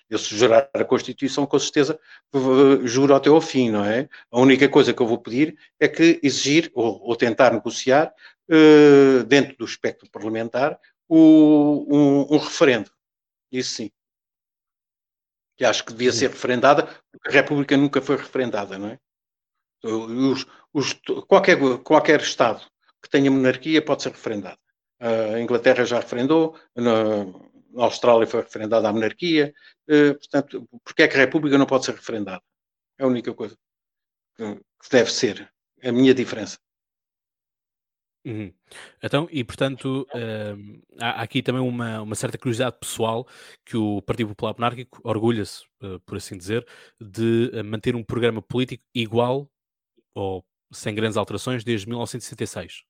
Eu, 0.08 0.18
se 0.18 0.36
jurar 0.36 0.68
a 0.74 0.84
Constituição, 0.84 1.46
com 1.46 1.58
certeza 1.58 1.98
juro 2.84 3.14
até 3.14 3.28
ao 3.28 3.40
fim, 3.40 3.70
não 3.70 3.84
é? 3.84 4.08
A 4.30 4.40
única 4.40 4.68
coisa 4.68 4.92
que 4.92 5.00
eu 5.00 5.06
vou 5.06 5.18
pedir 5.18 5.56
é 5.78 5.86
que 5.86 6.18
exigir 6.20 6.68
ou, 6.74 7.00
ou 7.00 7.14
tentar 7.14 7.52
negociar, 7.52 8.12
uh, 8.50 9.22
dentro 9.24 9.56
do 9.56 9.64
espectro 9.64 10.10
parlamentar, 10.10 10.78
o, 11.10 11.86
um, 11.90 12.34
um, 12.34 12.38
referendo. 12.38 12.90
Isso 13.50 13.74
sim. 13.74 13.90
Que 15.56 15.64
acho 15.64 15.84
que 15.84 15.92
devia 15.92 16.12
ser 16.12 16.30
referendada, 16.30 16.86
porque 17.10 17.28
a 17.28 17.32
República 17.32 17.76
nunca 17.76 18.00
foi 18.00 18.16
referendada, 18.16 18.78
não 18.78 18.88
é? 18.88 18.98
Os, 19.82 20.46
os, 20.72 20.92
qualquer, 21.26 21.58
qualquer 21.82 22.20
Estado 22.20 22.62
que 23.02 23.10
tenha 23.10 23.30
monarquia 23.30 23.84
pode 23.84 24.02
ser 24.02 24.12
referendado. 24.12 24.58
A 25.00 25.40
Inglaterra 25.40 25.84
já 25.84 25.98
referendou, 25.98 26.56
na, 26.76 27.24
Austrália 27.76 28.26
foi 28.26 28.42
referendada 28.42 28.88
a 28.88 28.92
monarquia, 28.92 29.54
uh, 29.88 30.14
portanto, 30.14 30.68
porque 30.84 31.02
é 31.02 31.08
que 31.08 31.14
a 31.16 31.20
República 31.20 31.56
não 31.56 31.66
pode 31.66 31.84
ser 31.84 31.94
referendada? 31.94 32.42
É 32.98 33.04
a 33.04 33.06
única 33.06 33.32
coisa 33.32 33.56
que, 34.36 34.54
que 34.56 34.90
deve 34.90 35.10
ser. 35.10 35.50
É 35.80 35.88
a 35.88 35.92
minha 35.92 36.12
diferença. 36.12 36.58
Uhum. 38.24 38.52
Então, 39.02 39.26
e 39.30 39.42
portanto, 39.42 40.06
uh, 40.14 40.82
há 40.98 41.22
aqui 41.22 41.42
também 41.42 41.62
uma, 41.62 42.02
uma, 42.02 42.14
certa 42.14 42.36
curiosidade 42.36 42.76
pessoal 42.78 43.26
que 43.64 43.78
o 43.78 44.02
Partido 44.02 44.28
Popular 44.28 44.54
Monárquico 44.58 45.00
orgulha-se, 45.02 45.64
uh, 45.82 45.98
por 46.00 46.18
assim 46.18 46.36
dizer, 46.36 46.66
de 47.00 47.50
uh, 47.54 47.64
manter 47.64 47.96
um 47.96 48.04
programa 48.04 48.42
político 48.42 48.84
igual 48.94 49.50
ou 50.14 50.44
sem 50.70 50.94
grandes 50.94 51.16
alterações 51.16 51.64
desde 51.64 51.88
1966. 51.88 52.82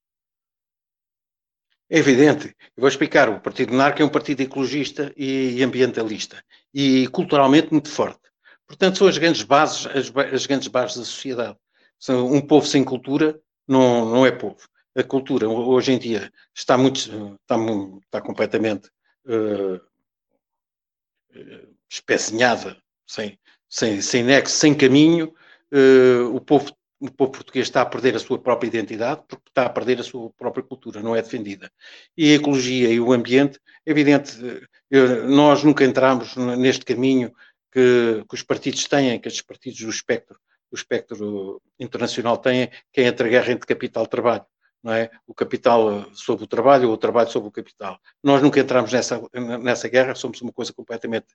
É 1.89 1.99
evidente. 1.99 2.49
Eu 2.77 2.81
vou 2.81 2.89
explicar. 2.89 3.29
O 3.29 3.41
Partido 3.41 3.71
Monárquico 3.73 4.03
é 4.03 4.07
um 4.07 4.11
partido 4.11 4.41
ecologista 4.41 5.13
e 5.17 5.63
ambientalista 5.63 6.43
e 6.75 7.07
culturalmente 7.09 7.71
muito 7.71 7.89
forte. 7.89 8.21
Portanto, 8.67 8.99
são 8.99 9.07
as 9.07 9.19
grandes 9.19 9.43
bases, 9.43 9.87
as, 9.87 10.13
as 10.33 10.47
grandes 10.47 10.69
bases 10.69 10.97
da 10.97 11.05
sociedade. 11.05 11.57
São 11.99 12.33
um 12.33 12.41
povo 12.41 12.67
sem 12.67 12.83
cultura 12.83 13.41
não, 13.67 14.11
não 14.11 14.27
é 14.27 14.33
povo 14.33 14.59
a 14.97 15.03
cultura 15.03 15.49
hoje 15.49 15.93
em 15.93 15.99
dia 15.99 16.33
está 16.55 16.77
muito, 16.77 16.99
está, 16.99 17.57
está 18.05 18.21
completamente 18.21 18.91
uh, 19.27 19.81
espezinhada, 21.89 22.77
sem, 23.07 23.39
sem, 23.69 24.01
sem 24.01 24.23
nexo, 24.23 24.57
sem 24.57 24.75
caminho. 24.75 25.33
Uh, 25.73 26.35
o, 26.35 26.41
povo, 26.41 26.73
o 26.99 27.11
povo 27.11 27.31
português 27.31 27.69
está 27.69 27.83
a 27.83 27.87
perder 27.87 28.17
a 28.17 28.19
sua 28.19 28.39
própria 28.39 28.69
identidade 28.69 29.23
porque 29.29 29.49
está 29.49 29.67
a 29.67 29.71
perder 29.71 30.01
a 30.01 30.05
sua 30.05 30.31
própria 30.31 30.65
cultura, 30.65 31.01
não 31.01 31.15
é 31.15 31.23
defendida. 31.23 31.71
E 32.17 32.33
a 32.33 32.37
ecologia 32.37 32.89
e 32.91 32.99
o 33.01 33.13
ambiente, 33.13 33.61
é 33.87 33.91
evidente, 33.91 34.37
uh, 34.45 35.29
nós 35.29 35.63
nunca 35.63 35.85
entramos 35.85 36.35
neste 36.37 36.85
caminho 36.85 37.33
que, 37.73 38.25
que 38.29 38.35
os 38.35 38.43
partidos 38.43 38.85
têm, 38.87 39.21
que 39.21 39.29
os 39.29 39.41
partidos 39.41 39.81
do 39.81 39.91
espectro, 39.91 40.37
do 40.69 40.77
espectro 40.77 41.63
internacional 41.79 42.37
têm, 42.39 42.69
que 42.93 43.01
é 43.01 43.07
entre 43.07 43.29
a 43.29 43.31
guerra 43.31 43.53
entre 43.53 43.67
capital 43.67 44.05
e 44.05 44.09
trabalho 44.09 44.45
não 44.83 44.93
é? 44.93 45.11
O 45.27 45.35
capital 45.35 46.07
sobre 46.15 46.45
o 46.45 46.47
trabalho 46.47 46.89
ou 46.89 46.95
o 46.95 46.99
trabalho 46.99 47.31
sobre 47.31 47.49
o 47.49 47.53
capital. 47.53 47.99
Nós 48.23 48.43
nunca 48.43 48.61
entramos 48.61 48.93
nessa, 48.93 49.21
nessa 49.63 49.89
guerra, 49.89 50.15
somos 50.15 50.41
uma 50.41 50.53
coisa 50.53 50.73
completamente 50.73 51.27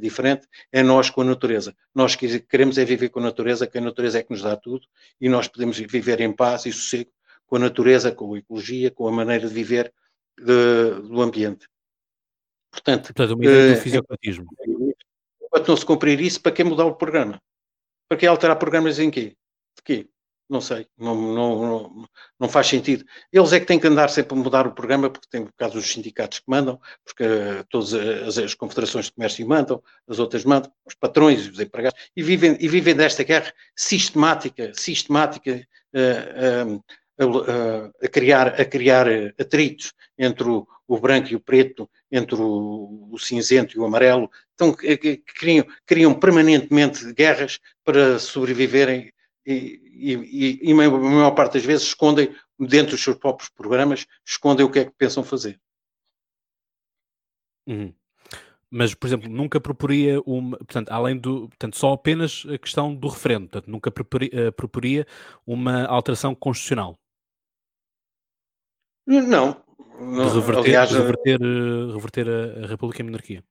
diferente. 0.00 0.46
É 0.70 0.82
nós 0.82 1.10
com 1.10 1.22
a 1.22 1.24
natureza. 1.24 1.74
Nós 1.94 2.14
queremos 2.14 2.76
é 2.78 2.84
viver 2.84 3.08
com 3.08 3.20
a 3.20 3.22
natureza, 3.22 3.66
que 3.66 3.78
a 3.78 3.80
natureza 3.80 4.18
é 4.18 4.22
que 4.22 4.30
nos 4.30 4.42
dá 4.42 4.56
tudo 4.56 4.86
e 5.20 5.28
nós 5.28 5.48
podemos 5.48 5.78
viver 5.78 6.20
em 6.20 6.32
paz 6.32 6.66
e 6.66 6.72
sossego 6.72 7.10
com 7.46 7.56
a 7.56 7.58
natureza, 7.58 8.12
com 8.12 8.34
a 8.34 8.38
ecologia, 8.38 8.90
com 8.90 9.08
a 9.08 9.12
maneira 9.12 9.46
de 9.46 9.54
viver 9.54 9.92
de, 10.38 11.08
do 11.08 11.22
ambiente. 11.22 11.68
Portanto, 12.70 13.14
Portanto 13.14 13.34
uma 13.34 13.44
ideia 13.44 13.72
uh, 13.72 13.74
do 13.76 13.80
fisiopatismo. 13.80 14.46
Enquanto 15.42 15.68
não 15.68 15.76
se 15.76 15.86
cumprir 15.86 16.20
isso, 16.20 16.40
para 16.40 16.52
que 16.52 16.64
mudar 16.64 16.84
o 16.84 16.96
programa? 16.96 17.40
Para 18.08 18.18
que 18.18 18.26
alterar 18.26 18.58
programas 18.58 18.98
em 18.98 19.10
quê? 19.10 19.36
De 19.76 19.82
quê? 19.84 20.08
Não 20.48 20.60
sei, 20.60 20.86
não, 20.98 21.14
não, 21.14 21.66
não, 21.66 22.08
não, 22.38 22.48
faz 22.48 22.66
sentido. 22.66 23.04
Eles 23.32 23.52
é 23.54 23.60
que 23.60 23.64
têm 23.64 23.78
que 23.78 23.86
andar 23.86 24.10
sempre 24.10 24.38
a 24.38 24.42
mudar 24.42 24.66
o 24.66 24.74
programa, 24.74 25.08
porque 25.08 25.26
tem 25.30 25.44
por 25.44 25.54
causa 25.54 25.74
dos 25.74 25.90
sindicatos 25.90 26.38
que 26.38 26.44
mandam, 26.46 26.78
porque 27.02 27.24
todas 27.70 27.94
as, 27.94 28.36
as, 28.36 28.54
confederações 28.54 29.06
de 29.06 29.12
comércio 29.12 29.48
mandam, 29.48 29.82
as 30.06 30.18
outras 30.18 30.44
mandam, 30.44 30.70
os 30.84 30.94
patrões 30.94 31.46
e 31.46 31.50
os 31.50 31.60
empregados, 31.60 31.98
e 32.14 32.22
vivem, 32.22 32.58
e 32.60 32.68
vivem 32.68 32.94
desta 32.94 33.22
guerra 33.22 33.52
sistemática, 33.74 34.70
sistemática, 34.74 35.66
uh, 35.94 36.76
uh, 36.76 37.92
a 38.02 38.08
criar, 38.08 38.48
a 38.60 38.64
criar 38.66 39.06
atritos 39.40 39.94
entre 40.18 40.46
o, 40.46 40.66
o, 40.86 40.98
branco 40.98 41.28
e 41.32 41.36
o 41.36 41.40
preto, 41.40 41.88
entre 42.12 42.34
o, 42.34 43.08
o 43.10 43.18
cinzento 43.18 43.74
e 43.74 43.80
o 43.80 43.84
amarelo. 43.86 44.30
Então, 44.54 44.74
que, 44.74 44.96
que, 44.98 45.16
criam, 45.18 45.66
criam 45.86 46.12
permanentemente 46.12 47.10
guerras 47.14 47.58
para 47.82 48.18
sobreviverem 48.18 49.10
e, 49.46 49.80
e, 50.12 50.70
e, 50.70 50.72
a 50.72 50.74
maior 50.74 51.30
parte 51.32 51.54
das 51.54 51.64
vezes 51.64 51.86
escondem, 51.86 52.34
dentro 52.58 52.92
dos 52.92 53.02
seus 53.02 53.16
próprios 53.16 53.48
programas, 53.50 54.06
escondem 54.24 54.64
o 54.64 54.70
que 54.70 54.78
é 54.80 54.84
que 54.84 54.92
pensam 54.92 55.22
fazer. 55.22 55.60
Uhum. 57.66 57.92
Mas, 58.70 58.92
por 58.92 59.06
exemplo, 59.06 59.28
nunca 59.28 59.60
proporia 59.60 60.20
uma, 60.22 60.56
portanto, 60.56 60.90
além 60.90 61.16
do, 61.16 61.48
portanto, 61.48 61.76
só 61.76 61.92
apenas 61.92 62.44
a 62.52 62.58
questão 62.58 62.94
do 62.94 63.06
referendo, 63.06 63.48
portanto, 63.48 63.70
nunca 63.70 63.90
proporia, 63.90 64.48
uh, 64.48 64.52
proporia 64.52 65.06
uma 65.46 65.84
alteração 65.84 66.34
constitucional. 66.34 66.98
Não. 69.06 69.62
não 70.00 70.28
de 70.28 70.34
reverter, 70.34 70.58
aliás, 70.58 70.88
de 70.88 70.96
reverter, 70.96 71.40
uh, 71.40 71.92
reverter 71.92 72.28
a, 72.28 72.64
a, 72.64 72.66
República 72.66 73.02
em 73.02 73.04
monarquia. 73.04 73.44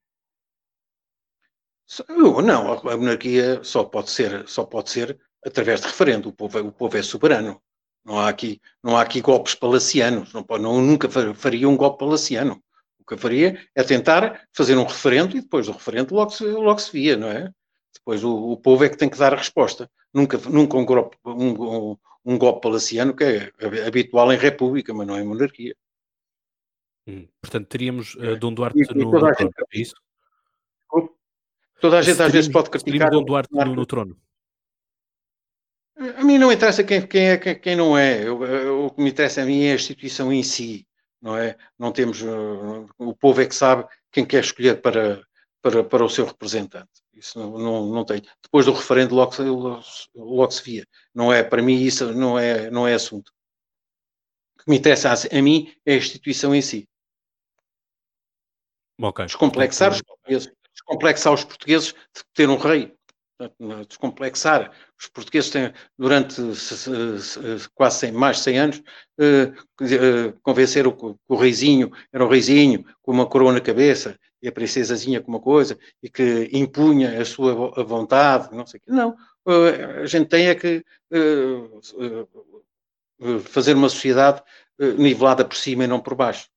Não, 2.10 2.74
a 2.74 2.98
monarquia 2.98 3.64
só 3.64 3.84
pode 3.84 4.10
ser, 4.10 4.48
só 4.48 4.66
pode 4.66 4.90
ser 4.90 5.18
através 5.46 5.82
de 5.82 5.88
referendo. 5.88 6.30
O 6.30 6.34
povo, 6.34 6.58
é, 6.58 6.62
o 6.62 6.72
povo 6.72 6.98
é 6.98 7.02
soberano. 7.02 7.62
Não 8.06 8.20
há 8.20 8.28
aqui, 8.28 8.60
não 8.84 8.98
há 8.98 9.02
aqui 9.02 9.22
golpes 9.22 9.56
palacianos. 9.56 10.34
Não, 10.34 10.46
não, 10.60 10.82
nunca 10.82 11.10
faria 11.34 11.70
um 11.70 11.78
golpe 11.78 12.00
palaciano. 12.00 12.62
O 13.00 13.06
que 13.06 13.14
eu 13.14 13.18
faria 13.18 13.60
é 13.76 13.84
tentar 13.84 14.48
fazer 14.54 14.78
um 14.78 14.86
referendo 14.86 15.36
e 15.38 15.42
depois 15.42 15.66
do 15.66 15.74
referendo 15.74 16.16
logo 16.16 16.32
se, 16.32 16.46
logo 16.46 16.80
se 16.80 16.92
via, 16.92 17.18
não 17.18 17.28
é? 17.28 17.52
Depois 17.94 18.24
o, 18.24 18.52
o 18.52 18.58
povo 18.58 18.84
é 18.84 18.90
que 18.90 18.98
tem 18.98 19.10
que 19.10 19.18
dar 19.18 19.34
a 19.34 19.38
resposta. 19.38 19.90
Nunca, 20.14 20.38
nunca 20.50 20.78
um, 20.78 20.86
golpe, 20.86 21.18
um, 21.26 21.98
um, 22.26 22.38
golpe 22.38 22.62
palaciano 22.62 23.16
que 23.16 23.24
é 23.24 23.52
habitual 23.88 24.32
em 24.32 24.38
república, 24.38 24.94
mas 24.94 25.08
não 25.08 25.20
em 25.20 25.26
monarquia. 25.26 25.76
Hum, 27.08 27.28
portanto, 27.42 27.68
teríamos 27.68 28.16
uh, 28.16 28.38
Dom 28.38 28.54
Duarte 28.54 28.80
e, 28.80 28.96
no, 28.96 29.12
toda 29.12 29.28
no 29.28 29.36
trono, 29.36 29.52
é 29.74 29.80
isso? 29.80 29.96
Toda 31.82 32.00
a 32.00 32.02
gente 32.02 32.22
às 32.22 32.32
vezes 32.32 32.50
pode 32.50 32.70
criticar... 32.70 33.10
Dom 33.10 33.26
Duarte 33.26 33.54
no, 33.54 33.76
no, 33.76 33.86
trono. 33.86 34.18
Mim 36.34 36.40
não 36.40 36.52
interessa 36.52 36.84
quem, 36.84 37.06
quem 37.06 37.30
é 37.30 37.38
quem, 37.38 37.60
quem 37.60 37.75
não 37.75 37.98
é. 37.98 38.28
Eu, 38.28 38.44
eu, 38.44 38.86
o 38.86 38.92
que 38.92 39.02
me 39.02 39.10
interessa 39.10 39.42
a 39.42 39.46
mim 39.46 39.63
é 39.66 39.72
a 39.72 39.75
instituição 39.75 40.32
em 40.32 40.44
si 40.44 40.88
não 41.24 41.38
é? 41.38 41.58
Não 41.80 41.94
temos, 41.94 42.22
uh, 42.22 42.86
o 42.98 43.16
povo 43.16 43.42
é 43.42 43.46
que 43.46 43.56
sabe 43.56 43.88
quem 44.12 44.25
quer 44.25 44.44
escolher 44.44 44.82
para, 44.82 45.25
para, 45.62 45.82
para 45.82 46.04
o 46.04 46.10
seu 46.10 46.25
representante. 46.25 46.92
Isso 47.13 47.40
não, 47.40 47.58
não, 47.58 47.86
não 47.88 48.06
tem. 48.06 48.22
Depois 48.44 48.66
do 48.66 48.74
referendo 48.74 49.16
logo, 49.16 49.42
logo, 49.42 49.82
logo, 50.13 50.52
se 50.52 50.62
via. 50.62 50.86
Não 51.16 51.32
é, 51.32 51.42
para 51.42 51.62
mim 51.62 51.82
isso 51.82 52.12
não 52.12 52.38
é, 52.38 52.70
não 52.70 52.86
é 52.86 52.94
assunto. 52.94 53.32
O 54.58 54.63
que 54.63 54.70
me 54.70 54.78
interessa 54.78 55.13
a, 55.13 55.38
a 55.38 55.42
mim 55.42 55.74
é 55.86 55.94
a 55.94 55.98
instituição 55.98 56.54
em 56.54 56.62
si. 56.62 56.90
Okay. 59.02 59.25
Descomplexar 59.25 59.92
os 59.92 60.02
portugueses, 60.02 60.52
descomplexar 60.74 61.34
os 61.34 61.44
portugueses 61.46 61.94
de 61.94 62.24
ter 62.34 62.50
um 62.50 62.58
rei 62.58 62.94
descomplexar. 63.88 64.72
Os 65.00 65.08
portugueses 65.08 65.50
têm, 65.50 65.74
durante 65.98 66.42
quase 67.74 68.00
100, 68.00 68.12
mais 68.12 68.38
de 68.38 68.44
100 68.44 68.58
anos, 68.60 68.84
eh, 69.20 69.52
eh, 69.82 70.34
convenceram 70.42 70.92
que 70.92 71.16
o 71.28 71.36
reizinho 71.36 71.92
era 72.12 72.26
um 72.26 72.30
reizinho 72.30 72.86
com 73.02 73.12
uma 73.12 73.26
coroa 73.26 73.54
na 73.54 73.62
cabeça 73.62 74.20
e 74.42 74.48
a 74.48 74.52
princesazinha 74.52 75.22
com 75.22 75.30
uma 75.30 75.40
coisa 75.40 75.78
e 76.02 76.10
que 76.10 76.50
impunha 76.52 77.22
a 77.22 77.26
sua 77.26 77.84
vontade, 77.84 78.56
não 78.56 78.66
sei 78.66 78.80
o 78.80 78.82
quê. 78.82 78.92
Não, 78.92 79.16
eh, 79.48 80.02
a 80.02 80.06
gente 80.06 80.28
tem 80.28 80.48
é 80.48 80.56
que 80.56 80.84
fazer 83.46 83.76
uma 83.76 83.90
sociedade 83.90 84.42
nivelada 84.98 85.46
por 85.46 85.56
cima 85.56 85.84
e 85.84 85.88
não 85.88 86.00
por 86.00 86.16
baixo. 86.16 86.50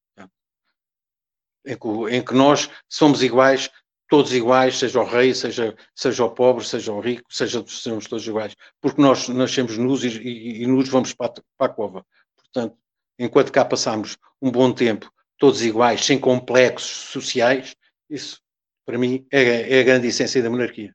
Em 1.65 1.77
que, 1.77 1.89
em 2.17 2.25
que 2.25 2.33
nós 2.33 2.71
somos 2.89 3.23
iguais 3.23 3.71
todos 4.09 4.33
iguais, 4.33 4.79
seja 4.79 5.01
o 5.01 5.05
rei, 5.05 5.35
seja, 5.35 5.77
seja 5.95 6.25
o 6.25 6.31
pobre, 6.31 6.65
seja 6.65 6.93
o 6.93 7.01
rico, 7.01 7.25
seja, 7.29 7.65
sejamos 7.67 8.07
todos 8.07 8.27
iguais, 8.27 8.55
porque 8.81 9.01
nós 9.01 9.29
nascemos 9.29 9.77
nus 9.77 10.05
e, 10.05 10.09
e, 10.09 10.63
e 10.63 10.67
nus 10.67 10.89
vamos 10.89 11.13
para 11.13 11.27
a, 11.27 11.35
para 11.59 11.73
a 11.73 11.75
cova. 11.75 12.07
Portanto, 12.37 12.77
enquanto 13.19 13.53
cá 13.53 13.65
passamos 13.65 14.17
um 14.41 14.51
bom 14.51 14.73
tempo 14.73 15.11
todos 15.39 15.63
iguais, 15.63 16.05
sem 16.05 16.19
complexos 16.19 17.11
sociais, 17.11 17.75
isso, 18.09 18.41
para 18.85 18.99
mim, 18.99 19.27
é, 19.31 19.77
é 19.77 19.81
a 19.81 19.85
grande 19.85 20.07
essência 20.07 20.43
da 20.43 20.51
monarquia. 20.51 20.95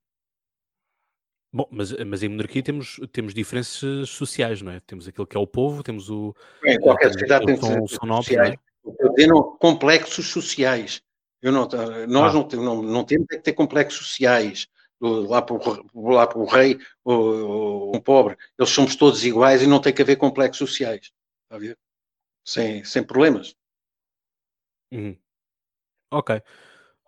Bom, 1.54 1.68
mas, 1.70 1.92
mas 1.92 2.24
em 2.24 2.30
monarquia 2.30 2.64
temos, 2.64 2.98
temos 3.12 3.34
diferenças 3.34 4.10
sociais, 4.10 4.62
não 4.62 4.72
é? 4.72 4.80
Temos 4.80 5.06
aquilo 5.08 5.28
que 5.28 5.36
é 5.36 5.40
o 5.40 5.46
povo, 5.46 5.84
temos 5.84 6.10
o. 6.10 6.34
É, 6.66 6.80
qualquer 6.80 7.12
sociedade 7.12 7.46
tem 7.46 7.58
nobres, 8.04 8.30
não 8.32 8.44
é? 8.44 8.56
complexos 9.60 10.28
sociais. 10.28 11.02
Não, 11.44 11.68
nós 12.08 12.36
ah. 12.36 12.38
não, 12.38 12.64
não, 12.64 12.82
não 12.84 13.04
temos 13.04 13.26
é 13.32 13.38
que 13.38 13.44
ter 13.44 13.54
complexos 13.54 14.08
sociais 14.08 14.68
lá 15.02 15.42
para 15.42 15.56
o, 15.56 16.12
lá 16.12 16.28
para 16.28 16.38
o 16.38 16.46
rei 16.46 16.80
ou, 17.04 17.96
um 17.96 18.00
pobre. 18.00 18.38
Eles 18.58 18.72
somos 18.72 18.96
todos 18.96 19.26
iguais 19.26 19.62
e 19.62 19.68
não 19.68 19.82
tem 19.82 19.94
que 19.94 20.02
haver 20.02 20.18
complexos 20.18 20.70
sociais. 20.70 21.12
Está 21.44 21.56
a 21.56 21.60
ver? 21.60 21.78
Sem, 22.46 22.84
sem 22.84 23.04
problemas. 23.04 23.56
Uhum. 24.92 25.18
Ok. 26.12 26.42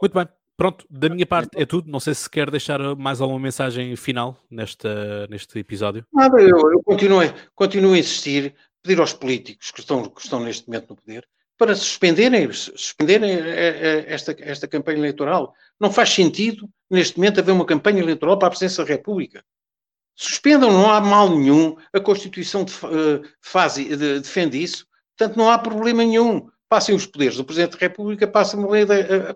Muito 0.02 0.14
bem. 0.14 0.28
Pronto, 0.56 0.86
da 0.90 1.10
minha 1.10 1.26
parte 1.26 1.50
é 1.56 1.66
tudo. 1.66 1.90
Não 1.90 2.00
sei 2.00 2.14
se 2.14 2.30
quer 2.30 2.50
deixar 2.50 2.80
mais 2.96 3.22
alguma 3.22 3.40
mensagem 3.40 3.96
final 3.96 4.38
nesta, 4.50 5.28
neste 5.28 5.58
episódio. 5.60 6.06
Nada, 6.12 6.40
eu, 6.42 6.72
eu 6.72 6.84
continuo, 6.84 7.22
continuo 7.56 7.94
a 7.94 7.98
insistir, 7.98 8.56
pedir 8.82 9.00
aos 9.00 9.14
políticos 9.14 9.72
que 9.72 9.80
estão, 9.80 10.04
que 10.06 10.22
estão 10.22 10.40
neste 10.40 10.68
momento 10.68 10.90
no 10.90 10.96
poder 10.96 11.28
para 11.58 11.76
suspenderem, 11.76 12.52
suspenderem 12.52 13.32
eh, 13.32 13.40
eh, 13.40 14.06
esta, 14.08 14.36
esta 14.40 14.68
campanha 14.68 14.98
eleitoral. 14.98 15.54
Não 15.80 15.92
faz 15.92 16.10
sentido, 16.10 16.70
neste 16.90 17.18
momento, 17.18 17.40
haver 17.40 17.52
uma 17.52 17.66
campanha 17.66 18.02
eleitoral 18.02 18.38
para 18.38 18.48
a 18.48 18.52
presidência 18.52 18.84
da 18.84 18.90
República. 18.90 19.44
Suspendam, 20.16 20.72
não 20.72 20.92
há 20.92 21.02
mal 21.02 21.30
nenhum, 21.30 21.76
a 21.92 22.00
Constituição 22.00 22.62
eh, 22.64 23.28
faz, 23.42 23.76
defende 23.76 24.62
isso, 24.62 24.86
portanto 25.18 25.38
não 25.38 25.50
há 25.50 25.58
problema 25.58 26.04
nenhum. 26.04 26.50
Passem 26.70 26.96
os 26.96 27.06
poderes 27.06 27.38
do 27.38 27.46
Presidente 27.46 27.74
da 27.74 27.80
República, 27.80 28.28
passam 28.28 28.66
a 28.66 28.70
lei, 28.70 28.86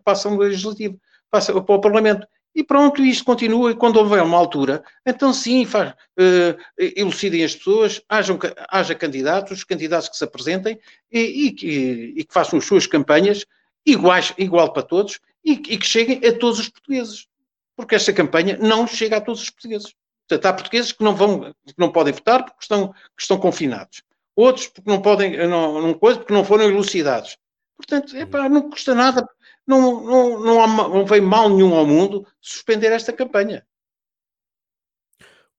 passam 0.03 0.33
a 0.33 0.37
legislativa, 0.37 0.95
para 1.29 1.55
o 1.55 1.81
Parlamento. 1.81 2.27
E 2.57 2.63
pronto, 2.63 3.05
isto 3.05 3.23
continua. 3.23 3.69
E 3.69 3.75
quando 3.75 3.97
houver 3.97 4.23
uma 4.23 4.35
altura, 4.35 4.83
então 5.05 5.31
sim, 5.31 5.63
faz, 5.63 5.91
uh, 5.91 6.57
elucidem 6.79 7.43
as 7.43 7.55
pessoas, 7.55 8.01
hajam, 8.09 8.39
haja 8.67 8.95
candidatos, 8.95 9.59
os 9.59 9.63
candidatos 9.63 10.09
que 10.09 10.17
se 10.17 10.23
apresentem 10.23 10.79
e, 11.11 11.19
e, 11.19 12.19
e, 12.19 12.23
que 12.23 12.33
façam 12.33 12.57
as 12.57 12.65
suas 12.65 12.87
campanhas 12.87 13.45
iguais, 13.85 14.33
igual 14.39 14.73
para 14.73 14.81
todos 14.81 15.19
e, 15.45 15.51
e, 15.51 15.77
que 15.77 15.85
cheguem 15.85 16.19
a 16.27 16.35
todos 16.35 16.57
os 16.57 16.67
portugueses. 16.67 17.27
Porque 17.75 17.93
esta 17.93 18.11
campanha 18.11 18.57
não 18.59 18.87
chega 18.87 19.17
a 19.17 19.21
todos 19.21 19.43
os 19.43 19.51
portugueses. 19.51 19.93
Portanto, 20.27 20.45
há 20.47 20.53
portugueses 20.53 20.91
que 20.91 21.03
não, 21.03 21.15
vão, 21.15 21.53
que 21.63 21.75
não 21.77 21.91
podem 21.91 22.11
votar 22.11 22.43
porque 22.43 22.63
estão, 22.63 22.91
estão 23.15 23.37
confinados. 23.37 24.01
Outros 24.35 24.65
porque 24.65 24.89
não 24.89 24.99
podem, 24.99 25.47
não, 25.47 25.79
não 25.79 25.93
porque 25.93 26.33
não 26.33 26.43
foram 26.43 26.63
elucidados. 26.63 27.37
Portanto, 27.75 28.17
epá, 28.17 28.49
não 28.49 28.67
custa 28.67 28.95
nada 28.95 29.29
não, 29.67 30.01
não, 30.01 30.39
não, 30.39 30.63
há, 30.63 30.67
não 30.67 31.05
vem 31.05 31.19
mal 31.19 31.49
nenhum 31.49 31.75
ao 31.75 31.85
mundo 31.85 32.25
suspender 32.39 32.91
esta 32.91 33.11
campanha. 33.11 33.67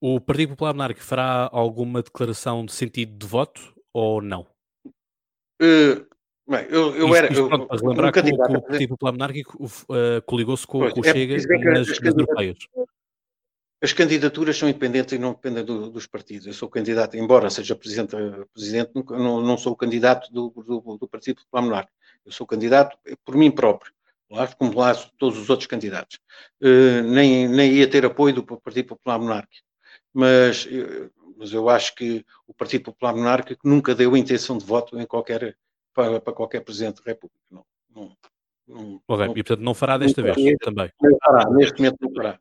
O 0.01 0.21
Partido 0.21 0.51
Popular 0.51 0.73
Monárquico 0.73 1.05
fará 1.05 1.51
alguma 1.53 2.03
declaração 2.03 2.64
de 2.64 2.73
sentido 2.73 3.18
de 3.18 3.27
voto 3.27 3.75
ou 3.92 4.23
não? 4.23 4.47
Uh, 5.61 6.07
bem, 6.49 6.66
eu, 6.71 6.94
eu 6.97 7.07
isto, 7.07 7.16
era. 7.16 7.33
Isto, 7.33 7.49
pronto, 7.49 7.66
para 7.66 7.81
relembrar 7.81 8.12
que, 8.12 8.23
que, 8.23 8.33
o 8.33 8.62
Partido 8.62 8.88
Popular 8.90 9.12
Monárquico 9.12 9.64
uh, 9.64 10.23
coligou-se 10.25 10.66
com, 10.66 10.88
com 10.90 11.01
o 11.01 11.05
é 11.05 11.12
Chega 11.12 11.37
nas, 11.73 11.88
nas 11.88 12.16
europeias. 12.16 12.59
As 13.83 13.92
candidaturas 13.92 14.57
são 14.57 14.68
independentes 14.68 15.12
e 15.12 15.18
não 15.18 15.33
dependem 15.33 15.64
do, 15.64 15.90
dos 15.90 16.07
partidos. 16.07 16.47
Eu 16.47 16.53
sou 16.53 16.68
candidato, 16.68 17.16
embora 17.16 17.51
seja 17.51 17.77
presidente, 17.77 18.16
presidente 18.53 18.90
não, 19.11 19.40
não 19.40 19.59
sou 19.59 19.77
candidato 19.77 20.33
do, 20.33 20.51
do, 20.51 20.97
do 20.97 21.09
Partido 21.09 21.42
Popular 21.42 21.62
Monárquico. 21.62 21.99
Eu 22.25 22.33
sou 22.33 22.47
candidato 22.47 22.97
por 23.25 23.37
mim 23.37 23.51
próprio 23.51 23.92
lá, 24.30 24.46
como 24.48 24.78
lá 24.78 24.94
todos 25.18 25.38
os 25.38 25.50
outros 25.50 25.66
candidatos. 25.66 26.18
Uh, 26.60 27.02
nem, 27.02 27.48
nem 27.48 27.72
ia 27.72 27.88
ter 27.88 28.04
apoio 28.04 28.34
do 28.34 28.44
Partido 28.44 28.88
Popular 28.88 29.18
Monárquico. 29.18 29.66
Mas, 30.12 30.66
uh, 30.66 31.10
mas 31.36 31.52
eu 31.52 31.68
acho 31.68 31.94
que 31.94 32.24
o 32.46 32.54
Partido 32.54 32.84
Popular 32.84 33.14
Monárquico 33.14 33.66
nunca 33.66 33.94
deu 33.94 34.16
intenção 34.16 34.58
de 34.58 34.64
voto 34.64 34.98
em 34.98 35.06
qualquer, 35.06 35.56
para, 35.94 36.20
para 36.20 36.32
qualquer 36.32 36.60
Presidente 36.60 37.02
da 37.02 37.12
República. 37.12 37.40
Não, 37.50 37.64
não, 37.94 38.16
não, 38.66 39.02
não, 39.08 39.24
e 39.32 39.42
portanto 39.42 39.60
não 39.60 39.74
fará 39.74 39.96
desta 39.96 40.22
vez 40.22 40.36
também? 40.60 40.92
Não 41.00 41.18
fará, 41.24 41.50
neste 41.50 41.78
momento 41.78 41.96
não 42.00 42.12
fará. 42.12 42.40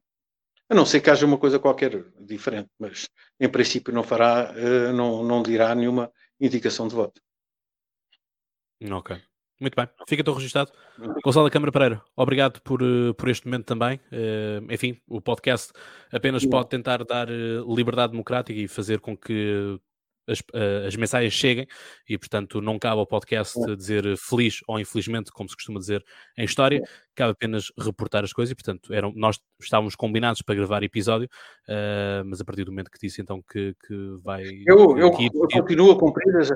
A 0.69 0.75
não 0.75 0.85
ser 0.85 0.99
que 0.99 1.09
haja 1.09 1.25
uma 1.25 1.37
coisa 1.37 1.57
qualquer 1.57 2.03
diferente, 2.19 2.69
mas 2.77 3.07
em 3.39 3.47
princípio 3.47 3.93
não 3.93 4.03
fará, 4.03 4.51
uh, 4.51 4.91
não, 4.93 5.23
não 5.23 5.41
dirá 5.41 5.73
nenhuma 5.73 6.11
indicação 6.39 6.87
de 6.87 6.95
voto. 6.95 7.21
Ok. 8.91 9.19
Muito 9.59 9.75
bem, 9.75 9.87
fica 10.07 10.21
então 10.21 10.35
registado. 10.35 10.71
Gonçalo 11.23 11.47
da 11.47 11.51
Câmara 11.51 11.71
Pereira, 11.71 12.01
obrigado 12.15 12.61
por, 12.61 12.81
eh, 12.81 13.13
por 13.17 13.27
este 13.27 13.47
momento 13.47 13.65
também. 13.65 13.99
Uh, 14.11 14.71
enfim, 14.71 15.01
o 15.07 15.19
podcast 15.19 15.73
apenas 16.11 16.45
pode 16.45 16.69
tentar 16.69 17.03
dar 17.03 17.27
uh, 17.27 17.75
liberdade 17.75 18.11
democrática 18.11 18.59
e 18.59 18.67
fazer 18.67 18.99
com 18.99 19.17
que 19.17 19.79
as, 20.27 20.43
as 20.85 20.95
mensagens 20.95 21.33
cheguem 21.33 21.65
e, 22.07 22.17
portanto, 22.17 22.61
não 22.61 22.77
cabe 22.77 22.99
ao 22.99 23.07
podcast 23.07 23.57
dizer 23.75 24.15
feliz 24.17 24.59
ou 24.67 24.79
infelizmente, 24.79 25.31
como 25.31 25.49
se 25.49 25.55
costuma 25.55 25.79
dizer 25.79 26.05
em 26.37 26.43
história, 26.43 26.81
cabe 27.15 27.31
apenas 27.31 27.71
reportar 27.79 28.23
as 28.23 28.33
coisas 28.33 28.51
e, 28.51 28.55
portanto, 28.55 28.93
eram, 28.93 29.11
nós 29.15 29.39
estávamos 29.59 29.95
combinados 29.95 30.43
para 30.43 30.53
gravar 30.53 30.83
episódio, 30.83 31.27
uh, 31.67 32.23
mas 32.25 32.39
a 32.39 32.45
partir 32.45 32.63
do 32.63 32.71
momento 32.71 32.91
que 32.91 32.99
disse 32.99 33.21
então 33.21 33.41
que, 33.41 33.73
que 33.87 34.17
vai. 34.21 34.43
Eu, 34.67 34.97
eu, 34.97 35.07
aqui, 35.07 35.29
eu 35.33 35.47
continuo 35.51 35.91
a 35.93 35.99
cumprir 35.99 36.35
as, 36.37 36.51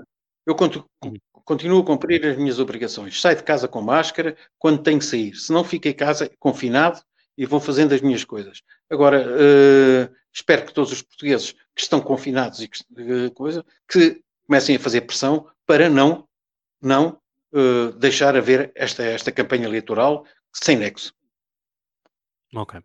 eu 0.46 0.56
uhum. 1.04 1.14
continuo 1.44 1.82
a 1.82 1.86
cumprir 1.86 2.26
as 2.26 2.38
minhas 2.38 2.60
obrigações. 2.60 3.20
Saio 3.20 3.38
de 3.38 3.44
casa 3.44 3.68
com 3.68 3.82
máscara 3.82 4.36
quando 4.58 4.82
tenho 4.82 5.00
que 5.00 5.06
sair. 5.06 5.36
Se 5.36 5.52
não, 5.52 5.64
fico 5.64 5.88
em 5.88 5.94
casa 5.94 6.30
confinado 6.40 7.02
e 7.38 7.46
vou 7.46 7.60
fazendo 7.60 7.94
as 7.94 8.02
minhas 8.02 8.24
coisas. 8.24 8.62
Agora, 8.90 9.26
uh, 9.26 10.16
espero 10.34 10.66
que 10.66 10.74
todos 10.74 10.92
os 10.92 11.02
portugueses 11.02 11.54
que 11.76 11.82
estão 11.82 12.02
confinados 12.02 12.62
e 12.62 12.68
que, 12.68 12.80
uh, 12.82 13.32
coisa, 13.32 13.66
que 13.88 14.22
comecem 14.46 14.76
a 14.76 14.80
fazer 14.80 15.02
pressão 15.02 15.48
para 15.66 15.90
não, 15.90 16.28
não 16.82 17.20
uh, 17.54 17.92
deixar 17.94 18.36
haver 18.36 18.72
esta, 18.76 19.04
esta 19.04 19.32
campanha 19.32 19.66
eleitoral 19.66 20.26
sem 20.52 20.76
nexo. 20.76 21.14
Ok. 22.54 22.82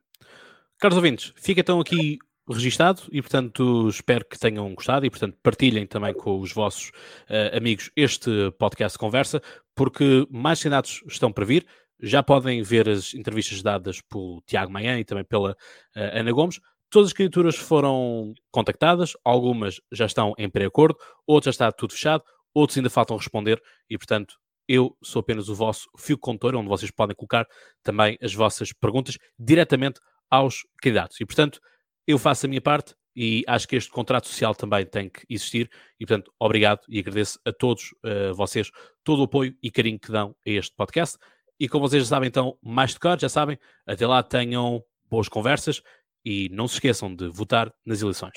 Caros 0.79 0.97
ouvintes, 0.97 1.33
fica 1.37 1.61
então 1.61 1.81
aqui 1.81 2.19
registado 2.49 3.03
e, 3.11 3.21
portanto, 3.21 3.89
espero 3.89 4.25
que 4.25 4.39
tenham 4.39 4.75
gostado 4.75 5.05
e, 5.05 5.11
portanto, 5.11 5.37
partilhem 5.43 5.87
também 5.87 6.15
com 6.15 6.41
os 6.41 6.53
vossos 6.53 6.91
uh, 7.29 7.57
amigos 7.57 7.91
este 7.97 8.51
podcast 8.59 8.97
Conversa, 8.99 9.43
porque 9.75 10.27
mais 10.31 10.63
candidatos 10.63 11.03
estão 11.09 11.33
para 11.33 11.45
vir. 11.45 11.67
Já 12.01 12.23
podem 12.23 12.63
ver 12.63 12.89
as 12.89 13.15
entrevistas 13.15 13.63
dadas 13.63 14.01
pelo 14.03 14.43
Tiago 14.47 14.71
Manhã 14.73 14.99
e 14.99 15.05
também 15.05 15.25
pela 15.25 15.53
uh, 15.53 15.57
Ana 15.95 16.33
Gomes. 16.33 16.61
Todas 16.89 17.09
as 17.09 17.13
candidaturas 17.13 17.57
foram 17.57 18.33
contactadas, 18.51 19.15
algumas 19.25 19.81
já 19.91 20.07
estão 20.07 20.33
em 20.39 20.49
pré-acordo, 20.49 20.97
outras 21.27 21.57
já 21.57 21.65
está 21.67 21.73
tudo 21.73 21.95
fechado, 21.95 22.23
outros 22.55 22.77
ainda 22.77 22.89
faltam 22.89 23.17
responder 23.17 23.61
e, 23.91 23.99
portanto, 23.99 24.37
eu 24.69 24.97
sou 25.03 25.21
apenas 25.21 25.49
o 25.49 25.55
vosso 25.55 25.89
fio 25.97 26.19
contor, 26.19 26.55
onde 26.55 26.69
vocês 26.69 26.91
podem 26.91 27.15
colocar 27.15 27.47
também 27.83 28.17
as 28.21 28.35
vossas 28.35 28.73
perguntas 28.73 29.17
diretamente 29.39 30.01
aos 30.31 30.63
candidatos. 30.81 31.21
E, 31.21 31.27
portanto, 31.27 31.61
eu 32.07 32.19
faço 32.19 32.47
a 32.47 32.49
minha 32.49 32.61
parte 32.61 32.95
e 33.15 33.43
acho 33.47 33.67
que 33.67 33.77
este 33.77 33.91
contrato 33.91 34.29
social 34.29 34.55
também 34.55 34.85
tem 34.85 35.09
que 35.09 35.25
existir 35.29 35.71
e, 35.99 36.07
portanto, 36.07 36.33
obrigado 36.39 36.81
e 36.89 36.99
agradeço 36.99 37.41
a 37.45 37.53
todos 37.53 37.93
uh, 38.05 38.35
vocês 38.35 38.71
todo 39.03 39.21
o 39.21 39.25
apoio 39.25 39.57
e 39.63 39.71
carinho 39.71 39.99
que 39.99 40.13
dão 40.13 40.37
a 40.47 40.51
este 40.51 40.75
podcast. 40.77 41.17
E 41.59 41.69
como 41.69 41.89
vocês 41.89 42.03
já 42.03 42.09
sabem, 42.11 42.29
então, 42.29 42.59
mais 42.63 42.91
de 42.93 43.01
cor, 43.01 43.19
já 43.19 43.29
sabem, 43.29 43.59
até 43.87 44.07
lá 44.07 44.23
tenham 44.23 44.85
boas 45.09 45.29
conversas 45.29 45.83
e 46.23 46.51
não 46.51 46.69
se 46.69 46.75
esqueçam 46.75 47.15
de 47.15 47.29
votar 47.29 47.73
nas 47.87 48.03
eleições. 48.03 48.33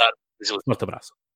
Um 0.53 0.59
forte 0.65 0.83
abraço. 0.83 1.28